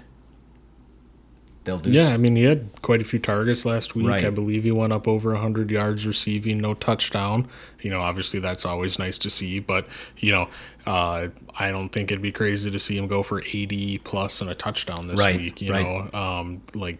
[1.63, 1.91] they'll do.
[1.91, 4.07] Yeah, I mean, he had quite a few targets last week.
[4.07, 4.25] Right.
[4.25, 7.47] I believe he went up over 100 yards receiving, no touchdown.
[7.81, 10.49] You know, obviously that's always nice to see, but, you know,
[10.85, 14.49] uh, I don't think it'd be crazy to see him go for 80 plus and
[14.49, 15.61] a touchdown this Right, week.
[15.61, 16.11] You right.
[16.13, 16.97] know, um, like,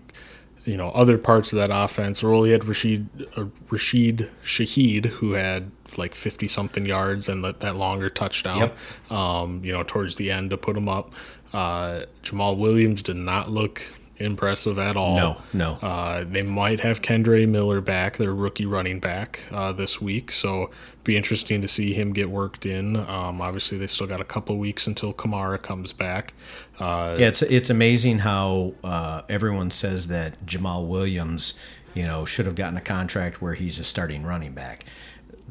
[0.66, 2.24] you know, other parts of that offense.
[2.24, 7.60] Well, he had Rashid, uh, Rashid Shaheed, who had like 50 something yards and that,
[7.60, 9.12] that longer touchdown, Yep.
[9.12, 11.12] um, you know, towards the end to put him up.
[11.52, 15.16] Uh, Jamaal Williams did not look impressive at all.
[15.16, 15.74] No, no.
[15.82, 20.32] Uh, they might have Kendre Miller back, their rookie running back, uh, this week.
[20.32, 20.70] So
[21.04, 22.96] be interesting to see him get worked in.
[22.96, 26.34] Um, obviously, they still got a couple weeks until Kamara comes back.
[26.80, 31.56] Uh, Yeah, it's it's amazing how uh, everyone says that Jamaal Williams,
[31.94, 34.86] you know, should have gotten a contract where he's a starting running back.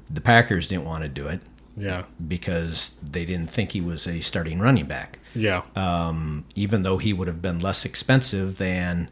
[0.08, 1.40] The Packers didn't want to do it
[1.76, 6.98] yeah, because they didn't think he was a starting running back, yeah, um, even though
[6.98, 9.08] he would have been less expensive than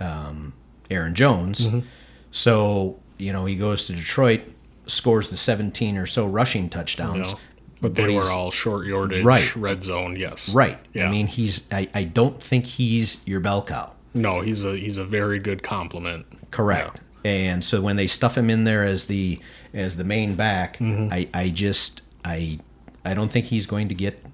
[0.00, 0.52] um,
[0.90, 1.66] Aaron Jones.
[1.66, 1.80] Mm-hmm.
[2.30, 4.40] So you know, he goes to Detroit,
[4.86, 7.32] scores the 17 or so rushing touchdowns.
[7.32, 7.38] know.
[7.82, 9.54] But they he's- were all short yardage, Right.
[9.56, 10.16] red zone.
[10.16, 10.78] Yes, right.
[10.92, 11.06] Yeah.
[11.06, 11.64] I mean, he's.
[11.72, 13.92] I, I don't think he's your bell cow.
[14.12, 16.26] No, he's a he's a very good compliment.
[16.50, 17.00] Correct.
[17.24, 19.38] And so when they stuff him in there as the
[19.74, 21.12] as the main back, Mm-hmm.
[21.12, 22.58] I, I just I
[23.04, 24.24] I don't think he's going to get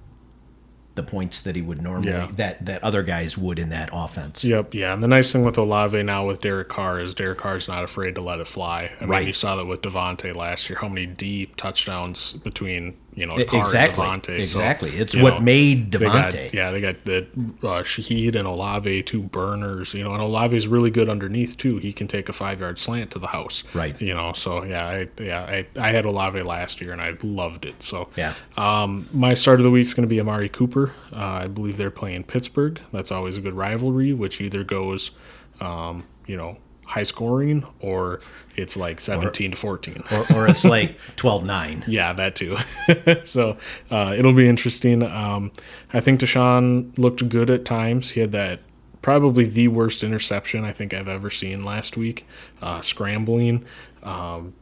[0.95, 2.27] the points that he would normally Yeah.
[2.37, 4.43] that that other guys would in that offense.
[4.43, 4.93] Yep, yeah.
[4.93, 8.15] And the nice thing with Olave now with Derek Carr is Derek Carr's not afraid
[8.15, 8.91] to let it fly.
[8.99, 9.19] I Right.
[9.19, 10.79] mean, you saw that with Davante last year.
[10.81, 14.05] How many deep touchdowns between you know Carr exactly.
[14.05, 14.29] Davante?
[14.37, 14.89] Exactly.
[14.91, 17.27] It's you what made they got- yeah, they got the
[17.63, 19.93] uh, Shaheed and Olave, two burners.
[19.93, 21.77] You know, and Olave's really good underneath too.
[21.79, 23.63] He can take a five yard slant to the house.
[23.73, 23.99] Right.
[23.99, 27.65] You know, so yeah, I, yeah, I, I had Olave last year and I loved
[27.65, 27.81] it.
[27.83, 28.33] So Yeah.
[28.55, 30.93] um, my start of the week is going to be Amari Cooper.
[31.11, 32.79] Uh, I believe they're playing Pittsburgh.
[32.93, 35.11] That's always a good rivalry, which either goes,
[35.59, 38.21] um, you know, high scoring or
[38.55, 40.03] it's like 17 to 14.
[40.11, 41.83] Or, or it's like 12-9.
[41.85, 42.57] Yeah, that too.
[43.23, 43.57] so
[43.91, 45.03] uh, it'll be interesting.
[45.03, 45.51] Um,
[45.93, 48.11] I think Deshaun looked good at times.
[48.11, 48.61] He had that
[49.01, 52.25] probably the worst interception I think I've ever seen last week,
[52.61, 53.65] uh, scrambling.
[54.01, 54.53] Um,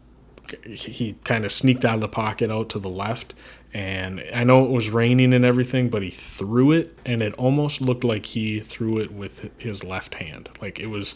[0.65, 3.33] he kind of sneaked out of the pocket out to the left.
[3.73, 7.81] And I know it was raining and everything, but he threw it, and it almost
[7.81, 10.49] looked like he threw it with his left hand.
[10.61, 11.15] Like it was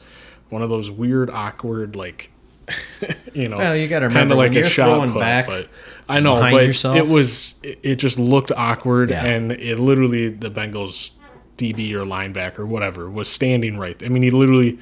[0.49, 2.31] one of those weird, awkward, like
[3.33, 5.69] you know, Well, you gotta kinda remember, when you're throwing back But
[6.07, 9.25] I know, but yourself- it was it, it just looked awkward, Yeah.
[9.25, 11.11] and it literally the Bengals
[11.57, 14.01] DB or linebacker, whatever, was standing right.
[14.03, 14.77] I mean, he literally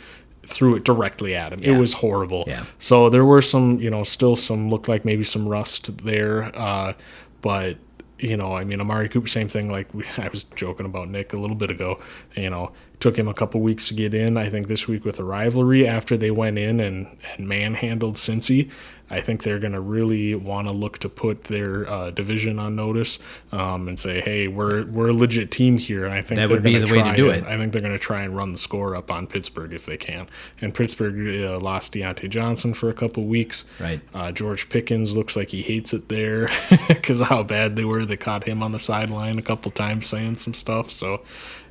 [0.45, 1.61] threw it directly at him.
[1.63, 2.43] It was horrible.
[2.47, 2.63] Yeah.
[2.79, 6.93] So there were some, you know, still some looked like maybe some rust there, uh,
[7.41, 7.77] but
[8.19, 9.69] you know, I mean, Amari Cooper, same thing.
[9.71, 11.99] Like we, I was joking about Nick a little bit ago.
[12.35, 14.37] You know, took him a couple weeks to get in.
[14.37, 17.07] I think this week with the rivalry after they went in and,
[17.37, 18.71] and manhandled Cincy,
[19.09, 22.75] I think they're going to really want to look to put their uh, division on
[22.75, 23.19] notice
[23.53, 26.05] um, and say, hey, we're we're a legit team here.
[26.05, 27.49] And I think That they're would be the way to do and- it.
[27.49, 29.95] I think they're going to try and run the score up on Pittsburgh if they
[29.95, 30.27] can.
[30.59, 33.63] And Pittsburgh uh, lost Diontae Johnson for a couple weeks.
[33.79, 34.01] Right.
[34.13, 36.49] Uh, George Pickens looks like he hates it there
[36.89, 38.03] because of how bad they were.
[38.05, 40.91] They caught him on the sideline a couple times saying some stuff.
[40.91, 41.21] So,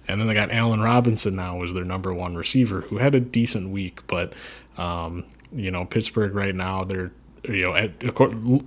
[0.08, 3.20] and then they got Allen Robinson now as their number one receiver, who had a
[3.20, 4.06] decent week.
[4.06, 4.32] But,
[4.76, 7.12] um, you know, Pittsburgh right now, they're
[7.44, 7.92] you know at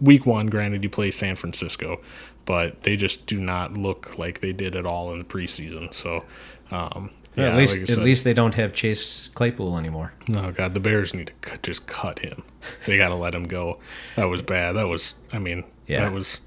[0.01, 0.47] week one.
[0.47, 1.99] Granted, you play San Francisco,
[2.45, 5.93] but they just do not look like they did at all in the preseason.
[5.93, 6.23] So.
[6.71, 10.13] Um, Yeah, yeah, at least like at least they don't have Chase Claypool anymore.
[10.35, 12.43] Oh God, the Bears need to cut, just cut him.
[12.85, 13.79] They got to let him go.
[14.15, 14.73] That was bad.
[14.73, 16.01] That was, I mean, Yeah.
[16.01, 16.39] that was.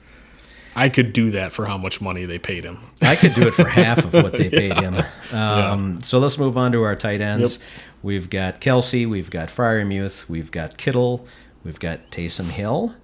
[0.75, 2.79] I could do that for how much money they paid him.
[3.01, 5.03] I could do it for half of what they paid him.
[5.33, 7.55] Um, So let's move on to our tight ends.
[7.59, 7.63] Yep.
[8.03, 11.27] We've got Kelce, we've got Freiermuth, we've got Kittle,
[11.65, 12.95] we've got Taysom Hill,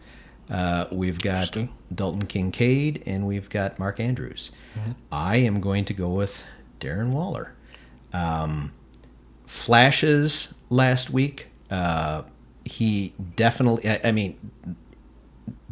[0.50, 1.57] uh, we've got
[1.94, 4.50] Dalton Kincaid, and we've got Mark Andrews.
[4.76, 4.92] Mm-hmm.
[5.12, 6.42] I am going to go with
[6.81, 7.52] Darren Waller.
[8.12, 8.72] Um,
[9.46, 11.46] flashes last week.
[11.70, 12.22] Uh,
[12.64, 13.88] he definitely.
[13.88, 14.37] I, I mean,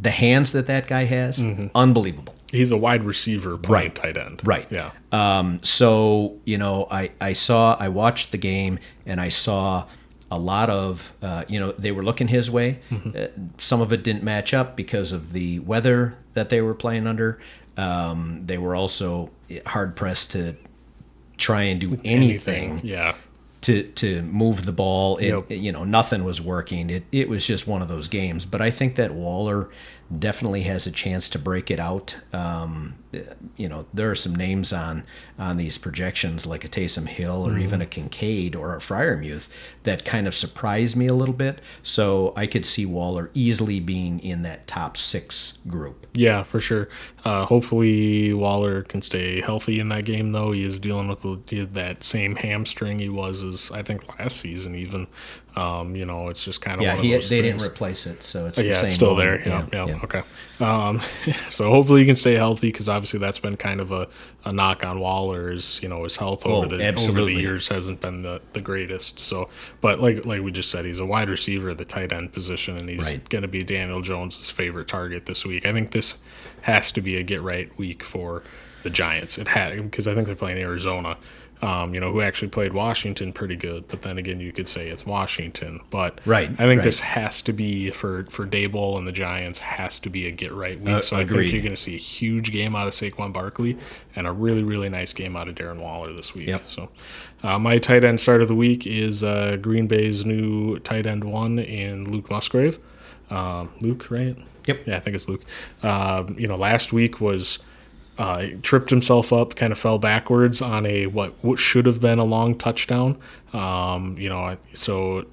[0.01, 1.43] the hands that that guy has,
[1.75, 2.35] unbelievable.
[2.51, 3.95] He's a wide receiver Right.
[3.95, 4.41] tight end.
[4.45, 4.67] Right.
[4.71, 4.93] Yeah.
[5.13, 9.87] Um, so you know, I I saw I watched the game and I saw
[10.31, 12.79] a lot of uh, you know they were looking his way.
[12.91, 13.11] Mm-hmm.
[13.15, 13.27] Uh,
[13.59, 17.41] some of it didn't match up because of the weather that they were playing under.
[17.77, 19.31] Um, they were also
[19.67, 20.55] hard pressed to
[21.37, 23.15] try and do anything Yeah.
[23.67, 25.17] To to move the ball.
[25.19, 25.51] It, Yep.
[25.51, 26.91] you know, nothing was working.
[26.91, 28.47] It it was just one of those games.
[28.47, 29.69] But I think that Waller
[30.19, 32.17] definitely has a chance to break it out.
[32.33, 32.95] Um,
[33.57, 35.05] you know, there are some names on
[35.39, 39.49] on these projections like a Taysom Hill or even a Kincaid or a Freiermuth
[39.83, 41.61] that kind of surprised me a little bit.
[41.83, 46.07] So I could see Waller easily being in that top six group.
[46.13, 46.89] Yeah, for sure.
[47.25, 50.53] Uh, hopefully Waller can stay healthy in that game, though.
[50.53, 54.19] He is dealing with the, he has that same hamstring he was as I think
[54.19, 55.07] last season, even.
[55.57, 57.63] Um, you know, it's just kind of Yeah, one of he, those they things.
[57.63, 59.25] didn't replace it, so it's the yeah, same it's still one.
[59.25, 59.41] there.
[59.49, 60.23] Yeah, yeah, okay.
[60.61, 61.01] Um,
[61.51, 64.07] so hopefully he can stay healthy because obviously that's been kind of a,
[64.45, 68.03] a knock on Waller's, you know, his health over Oh, the over the years hasn't
[68.03, 69.19] been the, the greatest.
[69.19, 69.49] So,
[69.81, 72.77] but like like we just said, he's a wide receiver at the tight end position,
[72.77, 73.27] and he's Right.
[73.31, 75.65] going to be Daniel Jones's favorite target this week.
[75.65, 76.19] I think this
[76.63, 78.43] has to be a get right week for
[78.83, 79.39] the Giants.
[79.39, 81.17] It had because I think they're playing Arizona.
[81.63, 84.89] Um, you know, who actually played Washington pretty good, but then again, you could say
[84.89, 85.81] it's Washington.
[85.89, 86.83] But Right, I think right.
[86.83, 90.53] this has to be for for Daboll and the Giants has to be a get
[90.53, 90.95] right week.
[90.95, 93.79] Uh, so I think you're going to see a huge game out of Saquon Barkley
[94.15, 96.49] and a really really nice game out of Darren Waller this week.
[96.49, 96.65] Yep.
[96.69, 96.91] So
[97.43, 101.25] uh, my tight end start of the week is uh, Green Bay's new tight end
[101.25, 102.79] one in Luke Musgrave.
[103.31, 104.37] Um, Luke, right?
[104.67, 104.87] Yep.
[104.87, 105.43] Yeah, I think it's Luke.
[105.83, 107.59] Um, you know, last week was
[108.19, 112.19] uh, tripped himself up, kind of fell backwards on a what, what should have been
[112.19, 113.19] a long touchdown.
[113.53, 115.27] Um, you know, so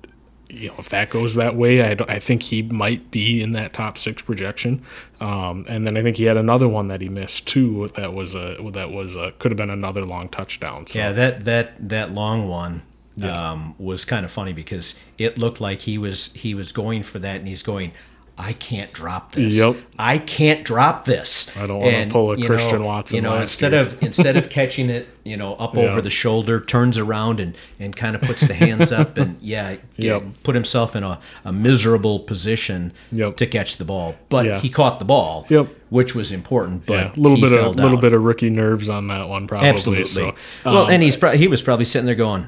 [0.49, 3.73] you know if that goes that way, I, I think he might be in that
[3.73, 4.81] top six projection.
[5.19, 7.89] Um, and then I think he had another one that he missed too.
[7.95, 10.85] That was a that was a, could have been another long touchdown.
[10.87, 10.99] So.
[10.99, 12.83] Yeah, that that that long one
[13.15, 13.51] Yeah.
[13.51, 17.19] um, was kind of funny because it looked like he was he was going for
[17.19, 17.93] that, and he's going.
[18.35, 19.53] I can't drop this.
[19.53, 19.75] Yep.
[19.99, 21.55] I can't drop this.
[21.55, 23.81] I don't wanna pull a Christian know, Watson You know, instead year.
[23.81, 25.83] of instead of catching it, you know, up Yeah.
[25.83, 29.75] over the shoulder, turns around and and kind of puts the hands up and yeah,
[29.97, 30.23] yeah, Yep.
[30.41, 33.37] put himself in a, a miserable position Yep.
[33.37, 34.15] to catch the ball.
[34.29, 34.59] But Yeah.
[34.59, 35.67] he caught the ball, Yep.
[35.89, 36.87] which was important.
[36.87, 39.45] But yeah, a little he bit of little bit of rookie nerves on that one,
[39.45, 39.69] probably.
[39.69, 40.05] Absolutely.
[40.05, 40.33] So,
[40.65, 42.47] well, um, and he's pro- he was probably sitting there going,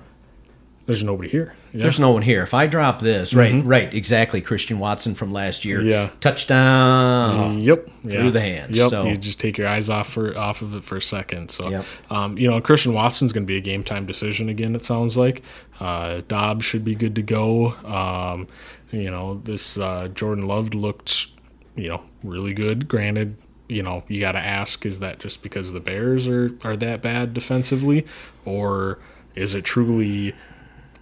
[0.86, 1.56] there's nobody here.
[1.74, 1.82] Yeah.
[1.84, 2.44] There's no one here.
[2.44, 4.40] If I drop this, right, right, exactly.
[4.40, 5.90] Christian Watson from last year, Mm-hmm.
[5.90, 6.10] Yeah.
[6.20, 7.60] touchdown.
[7.60, 10.74] Yep, through the hands, Yep, so- you just take your eyes off for off of
[10.76, 11.50] it for a second.
[11.52, 11.86] So, Yep.
[12.10, 14.76] um, you know, Christian Watson's going to be a game time decision again.
[14.76, 15.42] It sounds like
[15.80, 17.74] uh, Doubs should be good to go.
[17.86, 18.48] Um,
[18.92, 21.28] you know, this uh, Jordan Love looked,
[21.76, 22.88] you know, really good.
[22.88, 23.36] Granted,
[23.68, 27.02] you know, you got to ask: is that just because the Bears are are that
[27.02, 28.06] bad defensively,
[28.46, 29.00] or
[29.36, 30.34] is it truly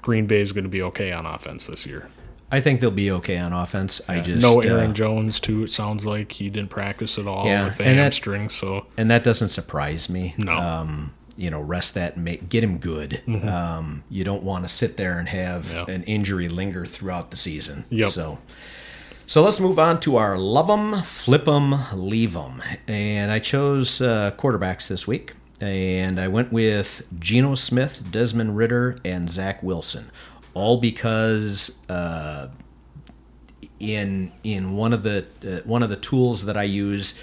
[0.03, 2.07] Green Bay is going to be okay on offense this year?
[2.51, 3.99] I think they'll be okay on offense.
[4.07, 5.63] I just no Aaron uh, Jones too.
[5.63, 8.49] It sounds like he didn't practice at all Yeah, with the and that- hamstring.
[8.49, 10.35] so and that doesn't surprise me.
[10.37, 10.53] No.
[10.53, 13.21] Um, you know, rest that make, get him good.
[13.43, 15.89] Um, you don't want to sit there and have Mm-hmm.
[15.89, 15.95] Yeah.
[15.95, 17.85] an injury linger throughout the season.
[17.89, 18.09] Yep.
[18.11, 18.37] So,
[19.25, 22.61] so let's move on to our love them, flip love 'em, flip 'em, leave 'em.
[22.87, 25.33] And I chose uh, quarterbacks this week.
[25.63, 30.11] And I went with Geno Smith, Desmond Ridder, and Zach Wilson.
[30.53, 32.49] All because uh,
[33.79, 37.17] in in one of the uh, one of the tools that I use,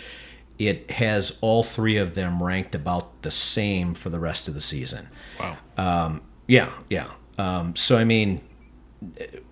[0.58, 4.60] it has all three of them ranked about the same for the rest of the
[4.60, 5.08] season.
[5.38, 5.56] wow.
[5.76, 7.10] Um, yeah, yeah.
[7.38, 8.40] Um, so I mean,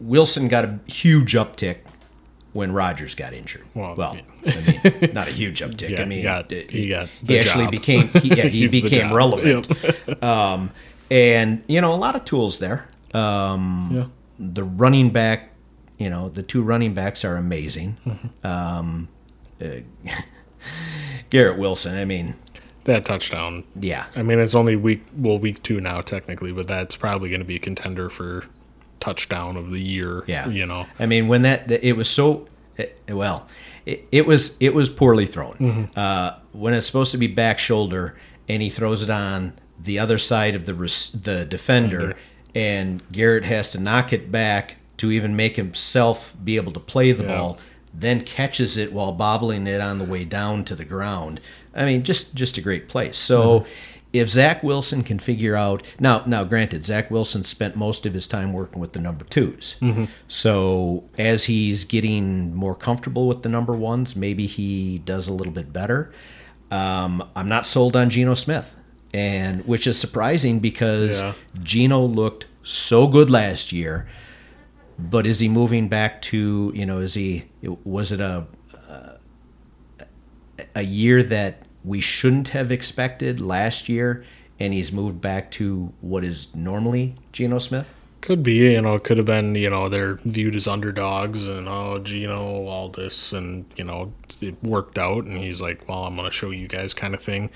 [0.00, 1.78] Wilson got a huge uptick
[2.52, 3.64] when Rodgers got injured.
[3.74, 4.22] Well, Well, yeah.
[4.48, 5.90] I mean, not a huge uptick.
[5.90, 7.70] Yeah, I mean, he got- it- he got he actually job.
[7.72, 9.68] became he, yeah, he became relevant.
[9.82, 10.22] Yep.
[10.22, 10.70] Um,
[11.10, 12.86] and you know, a lot of tools there.
[13.14, 14.04] Um, Yeah.
[14.38, 15.50] The running back,
[15.98, 17.96] you know, the two running backs are amazing.
[18.06, 18.46] Mm-hmm.
[18.46, 19.08] Um,
[19.60, 19.66] uh,
[21.30, 21.96] Garrett Wilson.
[21.96, 22.34] I mean,
[22.84, 23.64] That touchdown.
[23.80, 27.40] yeah, I mean, it's only week well week two now technically, but that's probably going
[27.40, 28.44] to be a contender for
[29.00, 30.24] touchdown of the year.
[30.26, 30.48] Yeah.
[30.48, 30.86] you know.
[30.98, 32.46] I mean, when that it was so
[33.08, 33.46] well,
[33.88, 35.54] it, it was it was poorly thrown.
[35.54, 35.98] Mm-hmm.
[35.98, 38.16] Uh, when it's supposed to be back shoulder,
[38.48, 42.18] and he throws it on the other side of the res- the defender, Defender.
[42.54, 47.12] and Garrett has to knock it back to even make himself be able to play
[47.12, 47.38] the Yeah.
[47.38, 47.58] ball.
[47.94, 51.40] Then catches it while bobbling it on the way down to the ground.
[51.74, 53.12] I mean, just just a great play.
[53.12, 53.60] So.
[53.60, 53.70] Mm-hmm.
[54.18, 58.26] If Zach Wilson can figure out now, now granted, Zach Wilson spent most of his
[58.26, 60.04] time working with the number 2s Mm-hmm.
[60.28, 65.52] So as he's getting more comfortable with the number ones, maybe he does a little
[65.52, 66.12] bit better.
[66.70, 68.74] Um, I'm not sold on Geno Smith,
[69.14, 71.32] and which is surprising because Yeah.
[71.62, 74.06] Geno looked so good last year.
[74.98, 77.44] but is he moving back to you know is he
[77.84, 78.44] was it a
[80.74, 84.24] a year that we shouldn't have expected last year
[84.60, 87.86] and he's moved back to what is normally Geno Smith?
[88.20, 91.68] Could be, you know, it could have been, you know, they're viewed as underdogs and
[91.68, 96.16] oh, Geno, all this, and you know, it worked out, and he's like, well, I'm
[96.16, 97.48] going to show you guys, kind of thing.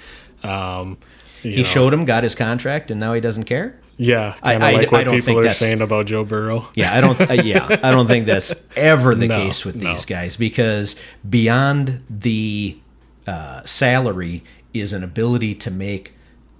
[0.44, 0.98] Um,
[1.42, 3.80] He know, showed him, got his contract, and now he doesn't care.
[3.96, 6.68] yeah, I- I- like I what don't people think are saying about Joe Burrow.
[6.76, 7.20] Yeah, I don't.
[7.20, 9.92] Uh, yeah, I don't think that's ever the No, case with no.
[9.92, 10.94] these guys because
[11.28, 12.78] beyond the
[13.26, 14.42] uh, salary
[14.74, 16.14] is an ability to make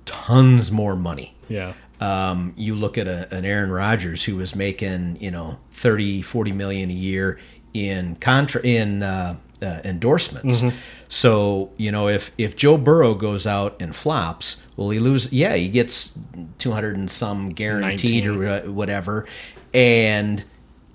[0.04, 1.34] tons more money.
[1.48, 6.22] Yeah, Um, you look at a, an Aaron Rodgers who was making, you know, 30,
[6.22, 7.38] 40 million a year
[7.74, 10.62] in contra in uh, uh, endorsements.
[11.08, 15.32] So, you know, if if Joe Burrow goes out and flops, well, he lose.
[15.32, 16.18] Yeah, he gets
[16.58, 19.26] 200 and some guaranteed or uh, whatever,
[19.74, 20.42] and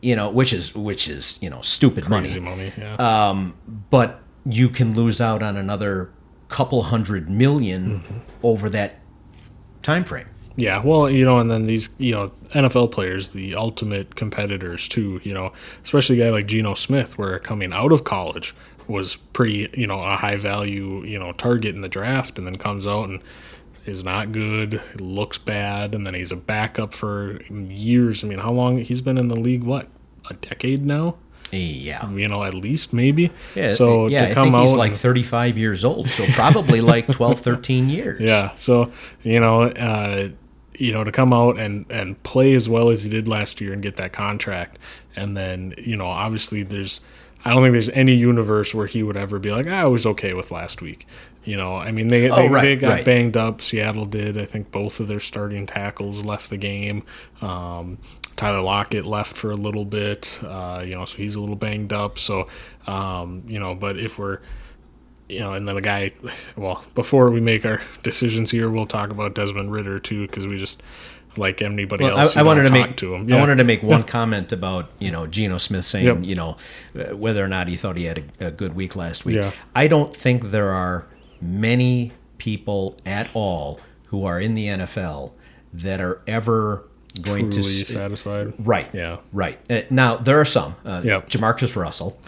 [0.01, 2.71] you know, which is which is you know stupid crazy money.
[2.71, 2.73] money.
[2.77, 3.53] Yeah, Um,
[3.89, 6.11] but you can lose out on another
[6.49, 8.17] couple hundred 1000000 mm-hmm.
[8.43, 8.99] over that
[9.83, 10.27] time frame.
[10.55, 15.21] Yeah, well, you know, and then these, you know, NFL players, the ultimate competitors too,
[15.23, 18.55] you know, especially a guy like Geno Smith, where coming out of college
[18.87, 22.55] was pretty, you know, a high value, you know, target in the draft, and then
[22.55, 23.21] comes out and
[23.85, 28.23] is not good, looks bad, and then he's a backup for years.
[28.23, 29.63] I mean, how long he's been in the league?
[29.63, 29.89] What,
[30.29, 31.17] a decade now?
[31.51, 32.09] Yeah.
[32.11, 33.31] You know, at least maybe.
[33.55, 36.81] Yeah, so yeah, to I come think out he's like 35 years old, so probably
[36.81, 38.21] like 12, 13 years.
[38.21, 38.53] Yeah.
[38.55, 38.91] So
[39.23, 40.29] you know, uh,
[40.77, 43.73] you know, to come out and and play as well as he did last year
[43.73, 44.77] and get that contract,
[45.15, 47.01] and then you know, obviously there's,
[47.45, 50.05] I don't think there's any universe where he would ever be like, "Ah, I was
[50.05, 51.07] okay with last week.
[51.45, 53.05] You know, I mean, they Oh, they, right, they got right.
[53.05, 53.61] banged up.
[53.61, 54.37] Seattle did.
[54.37, 57.03] I think both of their starting tackles left the game.
[57.41, 57.99] Um,
[58.37, 60.39] Tyler Lockett left for a little bit.
[60.43, 62.17] Uh, you know, so he's a little banged up.
[62.17, 62.47] So,
[62.85, 64.39] um, you know, but if we're
[65.29, 66.13] you know, and then a guy,
[66.55, 70.57] well, before we make our decisions here, we'll talk about Desmond Ridder too, because we
[70.57, 70.81] just
[71.35, 72.37] like anybody Well, else.
[72.37, 73.31] I, I wanted to make to him.
[73.31, 76.17] I wanted to make one comment about you know Geno Smith saying Yep.
[76.21, 76.57] you know
[77.13, 79.35] whether or not he thought he had a, a good week last week.
[79.35, 79.51] Yeah.
[79.75, 81.07] I don't think there are
[81.41, 85.31] many people at all who are in the NFL
[85.73, 88.53] that are ever going truly to satisfied.
[88.59, 88.89] Right.
[88.93, 89.17] Yeah.
[89.33, 89.59] Right.
[89.69, 90.75] Uh, now there are some.
[90.85, 91.29] Uh, Yep.
[91.29, 92.19] JaMarcus Russell.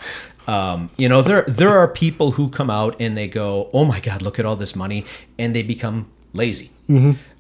[0.48, 4.00] Um, you know there there are people who come out and they go, "Oh my
[4.00, 5.06] God, look at all this money,"
[5.38, 6.72] and they become lazy.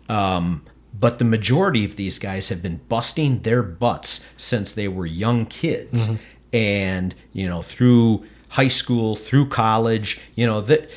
[0.10, 0.62] Um,
[1.00, 5.46] but the majority of these guys have been busting their butts since they were young
[5.46, 6.10] kids,
[6.54, 10.20] and you know through high school, through college.
[10.36, 10.90] You know that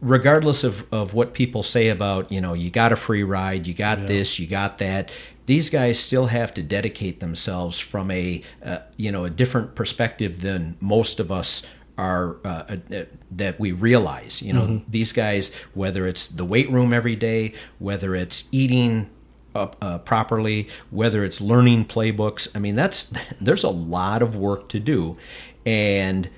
[0.00, 3.74] regardless of of what people say about you know you got a free ride, you
[3.74, 5.10] got this, you got that.
[5.46, 10.40] These guys still have to dedicate themselves from a uh, you know a different perspective
[10.40, 11.62] than most of us
[11.98, 14.42] are uh, uh, that we realize.
[14.42, 19.08] You know, these guys, whether it's the weight room every day, whether it's eating
[19.54, 22.48] uh, properly, whether it's learning playbooks.
[22.54, 25.16] I mean, that's there's a lot of work to do,
[25.64, 26.28] and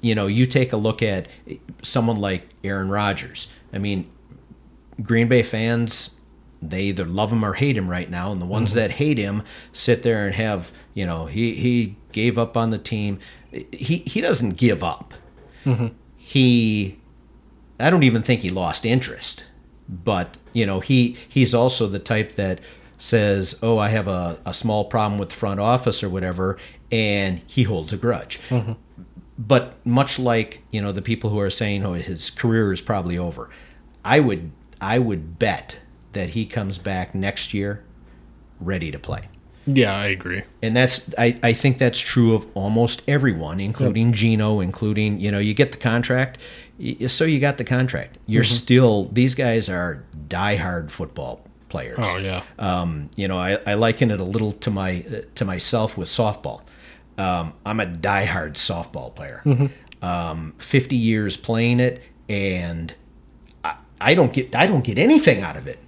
[0.00, 1.28] you know, you take a look at
[1.82, 3.48] someone like Aaron Rodgers.
[3.72, 4.10] I mean,
[5.02, 6.16] Green Bay fans
[6.62, 8.80] they either love him or hate him right now and the ones mm-hmm.
[8.80, 9.42] that hate him
[9.72, 13.18] sit there and have you know he he gave up on the team.
[13.50, 15.14] He he doesn't give up.
[15.64, 15.88] Mm-hmm.
[16.16, 17.00] He
[17.80, 19.44] i don't even think he lost interest
[19.88, 22.60] but you know he he's also the type that
[22.98, 26.58] says oh i have a, a small problem with the front office or whatever
[26.92, 28.72] and he holds a grudge mm-hmm.
[29.46, 33.16] But much like you know the people who are saying oh his career is probably
[33.16, 33.48] over
[34.04, 34.50] i would
[34.80, 35.78] i would bet
[36.12, 37.82] that he comes back next year
[38.60, 39.28] ready to play
[39.66, 40.42] Yeah, I agree.
[40.62, 45.38] and that's I, I think that's true of almost everyone including Geno including you know
[45.38, 46.38] you get the contract
[47.06, 48.54] so you got the contract you're Mm-hmm.
[48.64, 52.42] still these guys are diehard football players Oh yeah.
[52.58, 55.04] um, you know I, I liken it a little to my
[55.36, 56.60] to myself with softball
[57.18, 59.42] um, I'm a diehard softball player
[60.02, 62.94] um, 50 years playing it and
[63.64, 65.78] I, I don't get I don't get anything out of it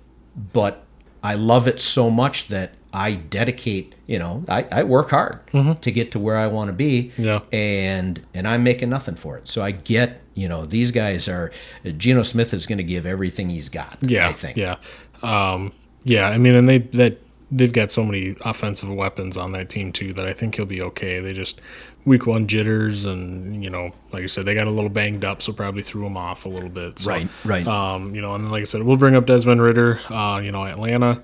[0.53, 0.85] but
[1.23, 5.41] I love it so much that I dedicate, you know, I, I work hard
[5.81, 7.13] to get to where I want to be.
[7.17, 7.23] Mm-hmm.
[7.23, 7.41] Yeah.
[7.53, 9.49] And and I'm making nothing for it.
[9.49, 11.53] So I get, you know, these guys are
[11.97, 13.99] Geno Smith is going to give everything he's got.
[14.03, 14.59] Yeah, I think.
[14.59, 14.77] Yeah,
[15.23, 15.73] um,
[16.05, 16.29] yeah.
[16.29, 17.19] I mean, and they that
[17.53, 20.81] they've got so many offensive weapons on that team too that I think he'll be
[20.81, 21.21] okay.
[21.21, 21.61] They just
[22.05, 25.43] week one jitters, and you know, like I said, they got a little banged up,
[25.43, 26.99] so probably threw him off a little bit.
[27.01, 27.67] So, Right, right.
[27.67, 30.01] Um, you know, and like I said, we'll bring up Desmond Ridder.
[30.09, 31.23] Uh, you know, Atlanta.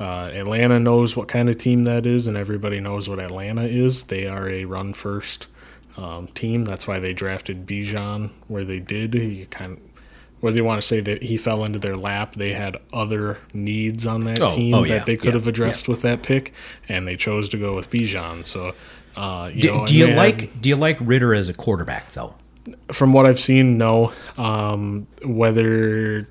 [0.00, 4.04] Uh, Atlanta knows what kind of team that is, and everybody knows what Atlanta is.
[4.04, 5.48] They are a run first
[5.96, 6.64] um, team.
[6.64, 9.14] That's why they drafted Bijan where they did.
[9.14, 9.87] He kind of,
[10.40, 14.06] whether you want to say that he fell into their lap, they had other needs
[14.06, 16.52] on that Oh, team oh, that yeah, they could yeah, have addressed with that pick,
[16.88, 18.46] and they chose to go with Bijan.
[18.46, 18.74] So,
[19.16, 21.54] uh, you Do, know, do you they had- like do you like Ridder as a
[21.54, 22.34] quarterback though?
[22.92, 24.12] from what I've seen, no.
[24.36, 26.28] Um, whether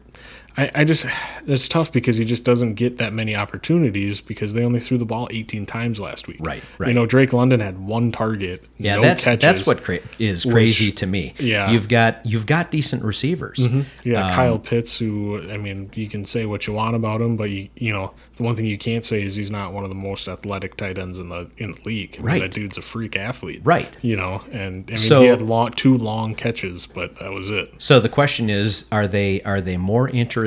[0.57, 1.05] I, I just
[1.45, 5.05] it's tough because he just doesn't get that many opportunities because they only threw the
[5.05, 6.37] ball 18 times last week.
[6.39, 8.65] Right, You know, Drake London had one target.
[8.77, 9.41] Yeah, no that's catches.
[9.41, 11.33] that's what cra- is crazy to me.
[11.39, 11.69] yeah.
[11.69, 13.59] you've got you've got decent receivers.
[14.03, 17.37] Yeah, Um, Kyle Pitts, who I mean, you can say what you want about him,
[17.37, 19.89] but you you know the one thing you can't say is he's not one of
[19.89, 22.15] the most athletic tight ends in the in the league.
[22.15, 22.41] I mean, Right.
[22.41, 23.61] that dude's a freak athlete.
[23.63, 23.95] Right.
[24.01, 27.49] You know, and I mean So- he had long, two long catches, but that was
[27.51, 27.73] it.
[27.77, 30.46] So the question is, are they are they more interested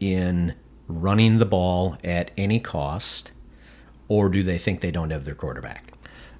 [0.00, 0.54] in
[0.86, 3.32] running the ball at any cost,
[4.08, 5.92] or do they think they don't have their quarterback?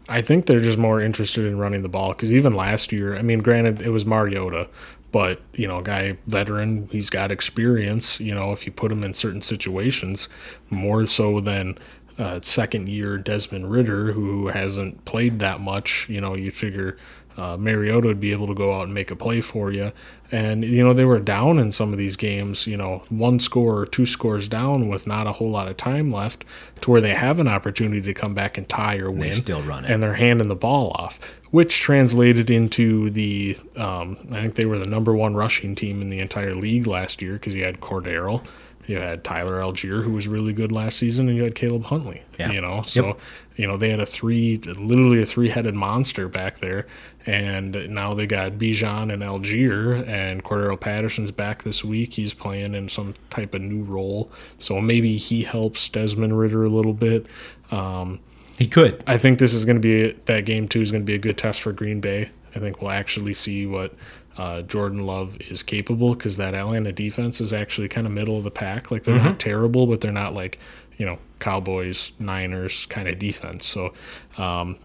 [0.08, 3.22] I think they're just more interested in running the ball because even last year, I
[3.22, 4.68] mean, granted it was Mariota,
[5.12, 8.18] but you know, guy veteran, he's got experience.
[8.18, 10.28] You know, if you put him in certain situations,
[10.70, 11.78] more so than
[12.18, 16.08] uh, second year Desmond Ridder, who hasn't played that much.
[16.08, 16.96] You know, you figure
[17.36, 19.92] uh, Mariota would be able to go out and make a play for you.
[20.30, 22.66] And you know, they were down in some of these games.
[22.66, 26.12] You know, one score or two scores down with not a whole lot of time
[26.12, 26.44] left,
[26.82, 29.30] to where they have an opportunity to come back and tie or win.
[29.30, 29.90] They still run it.
[29.90, 31.18] and they're handing the ball off,
[31.50, 33.56] which translated into the.
[33.76, 37.22] Um, I think they were the number one rushing team in the entire league last
[37.22, 38.44] year because you had Cordarrelle,
[38.88, 42.22] you had Tyler Allgeier, who was really good last season, and you had Caleb Huntley.
[42.38, 42.50] Yeah.
[42.50, 43.16] You know, so
[43.56, 46.86] you know they had a three, literally a three-headed monster back there,
[47.26, 52.14] and now they got Bijan and Allgeier, and Cordarrelle Patterson's back this week.
[52.14, 56.70] He's playing in some type of new role, so maybe he helps Desmond Ridder a
[56.70, 57.26] little bit.
[57.70, 58.20] Um,
[58.58, 59.04] He could.
[59.06, 61.18] I think this is going to be that game too is going to be a
[61.18, 62.30] good test for Green Bay.
[62.56, 63.94] I think we'll actually see what
[64.38, 68.44] uh, Jordan Love is capable because that Atlanta defense is actually kind of middle of
[68.44, 68.90] the pack.
[68.90, 70.58] Like they're not terrible, but they're not like
[70.96, 73.66] you know Cowboys, Niners kind of defense.
[73.66, 73.92] So,
[74.36, 74.76] um,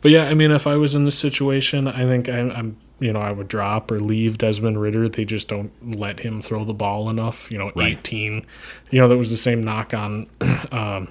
[0.00, 3.12] but yeah, I mean, if I was in this situation, I think I, I'm you
[3.12, 5.08] know I would drop or leave Desmond Ridder.
[5.08, 7.50] They just don't let him throw the ball enough.
[7.50, 7.98] You know, Right.
[7.98, 8.46] 18.
[8.90, 10.28] You know that was the same knock on.
[10.70, 11.08] um,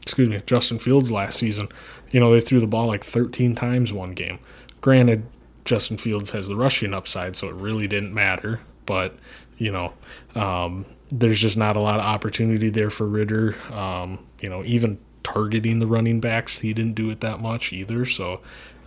[0.00, 1.68] excuse me, Justin Fields last season.
[2.12, 4.38] You know, they threw the ball like 13 times one game.
[4.80, 5.24] Granted,
[5.64, 8.60] Justin Fields has the rushing upside, so it really didn't matter.
[8.86, 9.16] But,
[9.58, 9.92] you know,
[10.34, 13.56] um, there's just not a lot of opportunity there for Ridder.
[13.72, 18.04] Um, you know, even targeting the running backs, he didn't do it that much either.
[18.04, 18.40] So,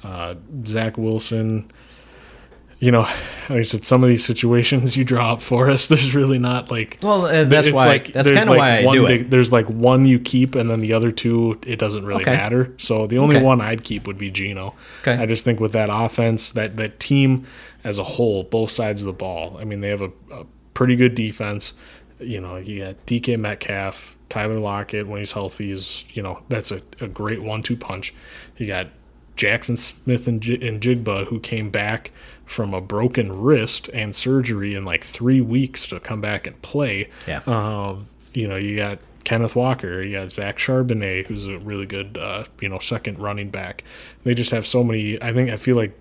[0.04, 1.72] uh, Zach Wilson,
[2.80, 6.14] you know, like I said, some of these situations you draw up for us, there's
[6.14, 8.00] really not like Well, uh, that's why.
[8.00, 9.30] that's kind of why I one do big- it.
[9.32, 12.36] There's like one you keep, and then the other two, it doesn't really Okay.
[12.36, 12.74] matter.
[12.78, 13.46] So the only Okay.
[13.46, 14.76] one I'd keep would be Geno.
[15.02, 15.14] Okay.
[15.22, 17.46] I just think with that offense, that that team
[17.84, 19.58] as a whole, both sides of the ball.
[19.60, 21.74] I mean, they have a, a pretty good defense.
[22.20, 26.72] You know, you got DK Metcalf, Tyler Lockett when he's healthy is you know that's
[26.72, 28.14] a, a great one-two punch.
[28.58, 28.88] You got
[29.36, 32.12] Jaxon Smith and, J- and Njigba, who came back
[32.46, 37.10] from a broken wrist and surgery in like three weeks to come back and play.
[37.28, 37.42] Yeah.
[37.48, 42.18] Um, you know, you got Kenneth Walker, you got Zach Charbonnet, who's a really good,
[42.18, 43.84] uh, you know, second running back.
[44.24, 45.22] They just have so many.
[45.22, 46.00] I think I feel like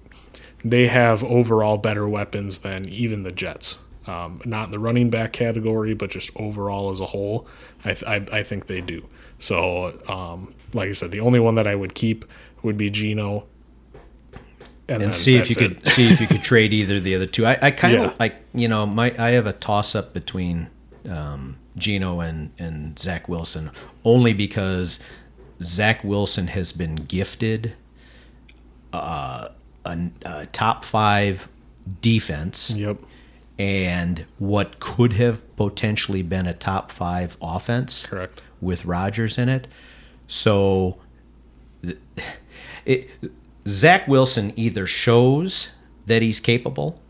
[0.64, 3.78] they have overall better weapons than even the Jets.
[4.06, 7.46] Um, not in the running back category, but just overall as a whole,
[7.86, 9.08] I, th- I, I think they do.
[9.38, 12.26] So, um, like I said, the only one that I would keep
[12.64, 13.44] would be Geno.
[14.88, 17.14] and then see if you that's could see if you could trade either of the
[17.14, 17.46] other two.
[17.46, 18.12] I, I kind of Yeah.
[18.18, 20.68] like you know my I have a toss up between
[21.08, 23.70] um, Geno and and Zach Wilson
[24.04, 24.98] only because
[25.62, 27.74] Zach Wilson has been gifted
[28.92, 29.48] uh,
[29.84, 31.48] a, a top five
[32.00, 32.98] defense Yep.
[33.58, 38.40] and what could have potentially been a top five offense Correct.
[38.60, 39.66] with Rodgers in it.
[40.26, 40.98] So
[42.84, 43.08] it,
[43.66, 45.70] Zach Wilson either shows
[46.06, 47.00] that he's capable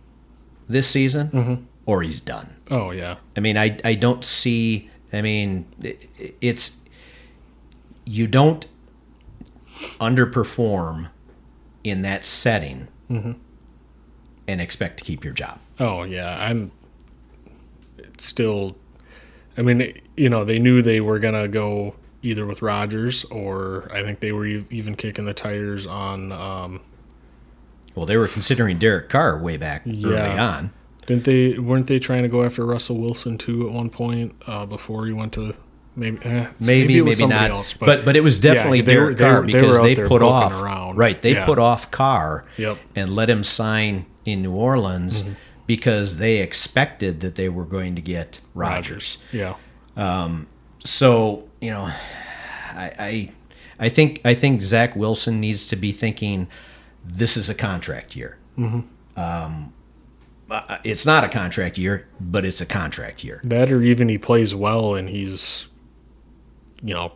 [0.68, 1.54] this season mm-hmm.
[1.86, 2.54] or he's done.
[2.70, 3.16] Oh yeah.
[3.36, 6.08] I mean, I, I don't see, I mean, it-
[6.40, 6.76] it's,
[8.04, 8.66] you don't
[10.00, 11.08] underperform
[11.82, 13.32] in that setting mm-hmm.
[14.46, 15.58] and expect to keep your job.
[15.80, 16.70] Oh yeah, I'm
[17.98, 18.76] it's still
[19.56, 21.94] I mean, you know, they knew they were going to go
[22.24, 26.80] either with Rodgers or I think they were even kicking the tires on um
[27.94, 30.72] Well, they were considering Derek Carr way back early on.
[31.06, 34.66] didn't they weren't they trying to go after Russell Wilson too at one point uh
[34.66, 35.54] before he went to
[35.96, 39.12] maybe eh, maybe was maybe not else, but, but but it was definitely yeah, were-
[39.14, 40.96] Derek Carr they were because they, put off around.
[40.96, 41.44] right they Yeah.
[41.46, 42.78] put off Carr Yep.
[42.96, 45.32] and let him sign in New Orleans Mm-hmm.
[45.66, 49.18] because they expected that they were going to get Rodgers.
[49.32, 49.54] yeah
[50.85, 51.85] So you know,
[52.74, 53.32] I, I
[53.78, 56.49] I think I think Zach Wilson needs to be thinking
[57.05, 58.39] this is a contract year.
[58.59, 59.20] Mm-hmm.
[59.20, 59.72] Um,
[60.85, 63.41] it's not a contract year, but it's a contract year.
[63.45, 65.66] that or even he plays well and he's
[66.82, 67.12] you know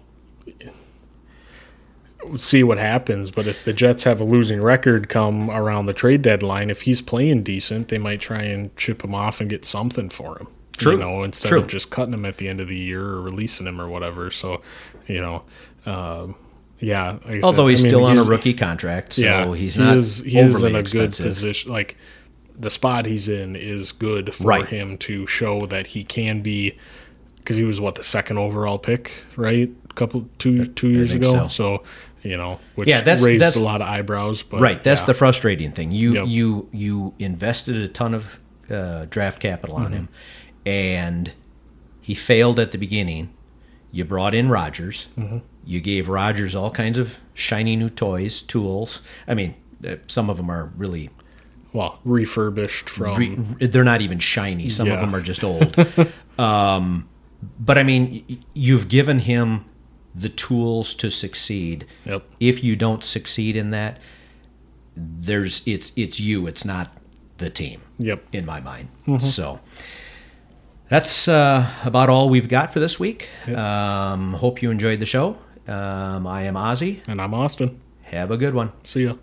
[2.37, 6.21] see what happens but if the jets have a losing record come around the trade
[6.21, 10.09] deadline if he's playing decent they might try and chip him off and get something
[10.09, 10.49] for him
[10.79, 10.93] True.
[10.93, 11.61] you know instead True.
[11.61, 14.31] of just cutting him at the end of the year or releasing him or whatever
[14.31, 14.63] so
[15.07, 15.43] you know
[15.87, 16.35] um,
[16.81, 19.55] yeah like I said, Although he's I mean, still on a rookie contract, so yeah,
[19.55, 21.25] he's he not is he is in a expensive.
[21.25, 21.73] good position.
[21.73, 21.97] Like
[22.57, 24.67] the spot he's in is good for Right.
[24.67, 26.77] him to show that he can be.
[27.37, 29.71] Because he was what the second overall pick, right?
[29.89, 31.31] A couple two two years ago.
[31.33, 31.47] so.
[31.47, 31.83] So.
[32.23, 34.43] you know, which Yeah, that's- raised that's- a lot of eyebrows.
[34.43, 35.07] But Right, that's yeah.
[35.07, 35.93] the frustrating thing.
[35.93, 36.25] You Yep.
[36.29, 38.39] you you invested a ton of
[38.71, 39.85] uh, draft capital Mm-hmm.
[39.87, 40.09] on him,
[40.69, 41.33] and
[42.03, 43.33] he failed at the beginning.
[43.91, 45.07] You brought in Rodgers.
[45.17, 45.39] Mm-hmm.
[45.65, 49.01] You gave Rodgers all kinds of shiny new toys, tools.
[49.27, 49.55] I mean,
[49.87, 51.09] uh, some of them are really
[51.73, 54.69] well refurbished from re- they're not even shiny.
[54.69, 55.75] Some of them are just old.
[56.39, 57.09] um,
[57.59, 59.65] but I mean, you've given him
[60.15, 61.87] the tools to succeed.
[62.05, 62.25] Yep.
[62.41, 63.99] If you don't succeed in that,
[64.95, 66.47] there's it's it's you.
[66.47, 66.95] It's not
[67.39, 67.81] the team.
[67.99, 68.27] Yep.
[68.35, 68.89] In my mind.
[69.19, 69.61] So.
[70.89, 73.29] That's uh, about all we've got for this week.
[73.47, 73.59] Yep.
[73.59, 75.39] Um, hope you enjoyed the show.
[75.67, 77.01] Um, I am Ozzy.
[77.07, 77.79] And I'm Austin.
[78.05, 78.73] Have a good one.
[78.85, 79.15] See ya.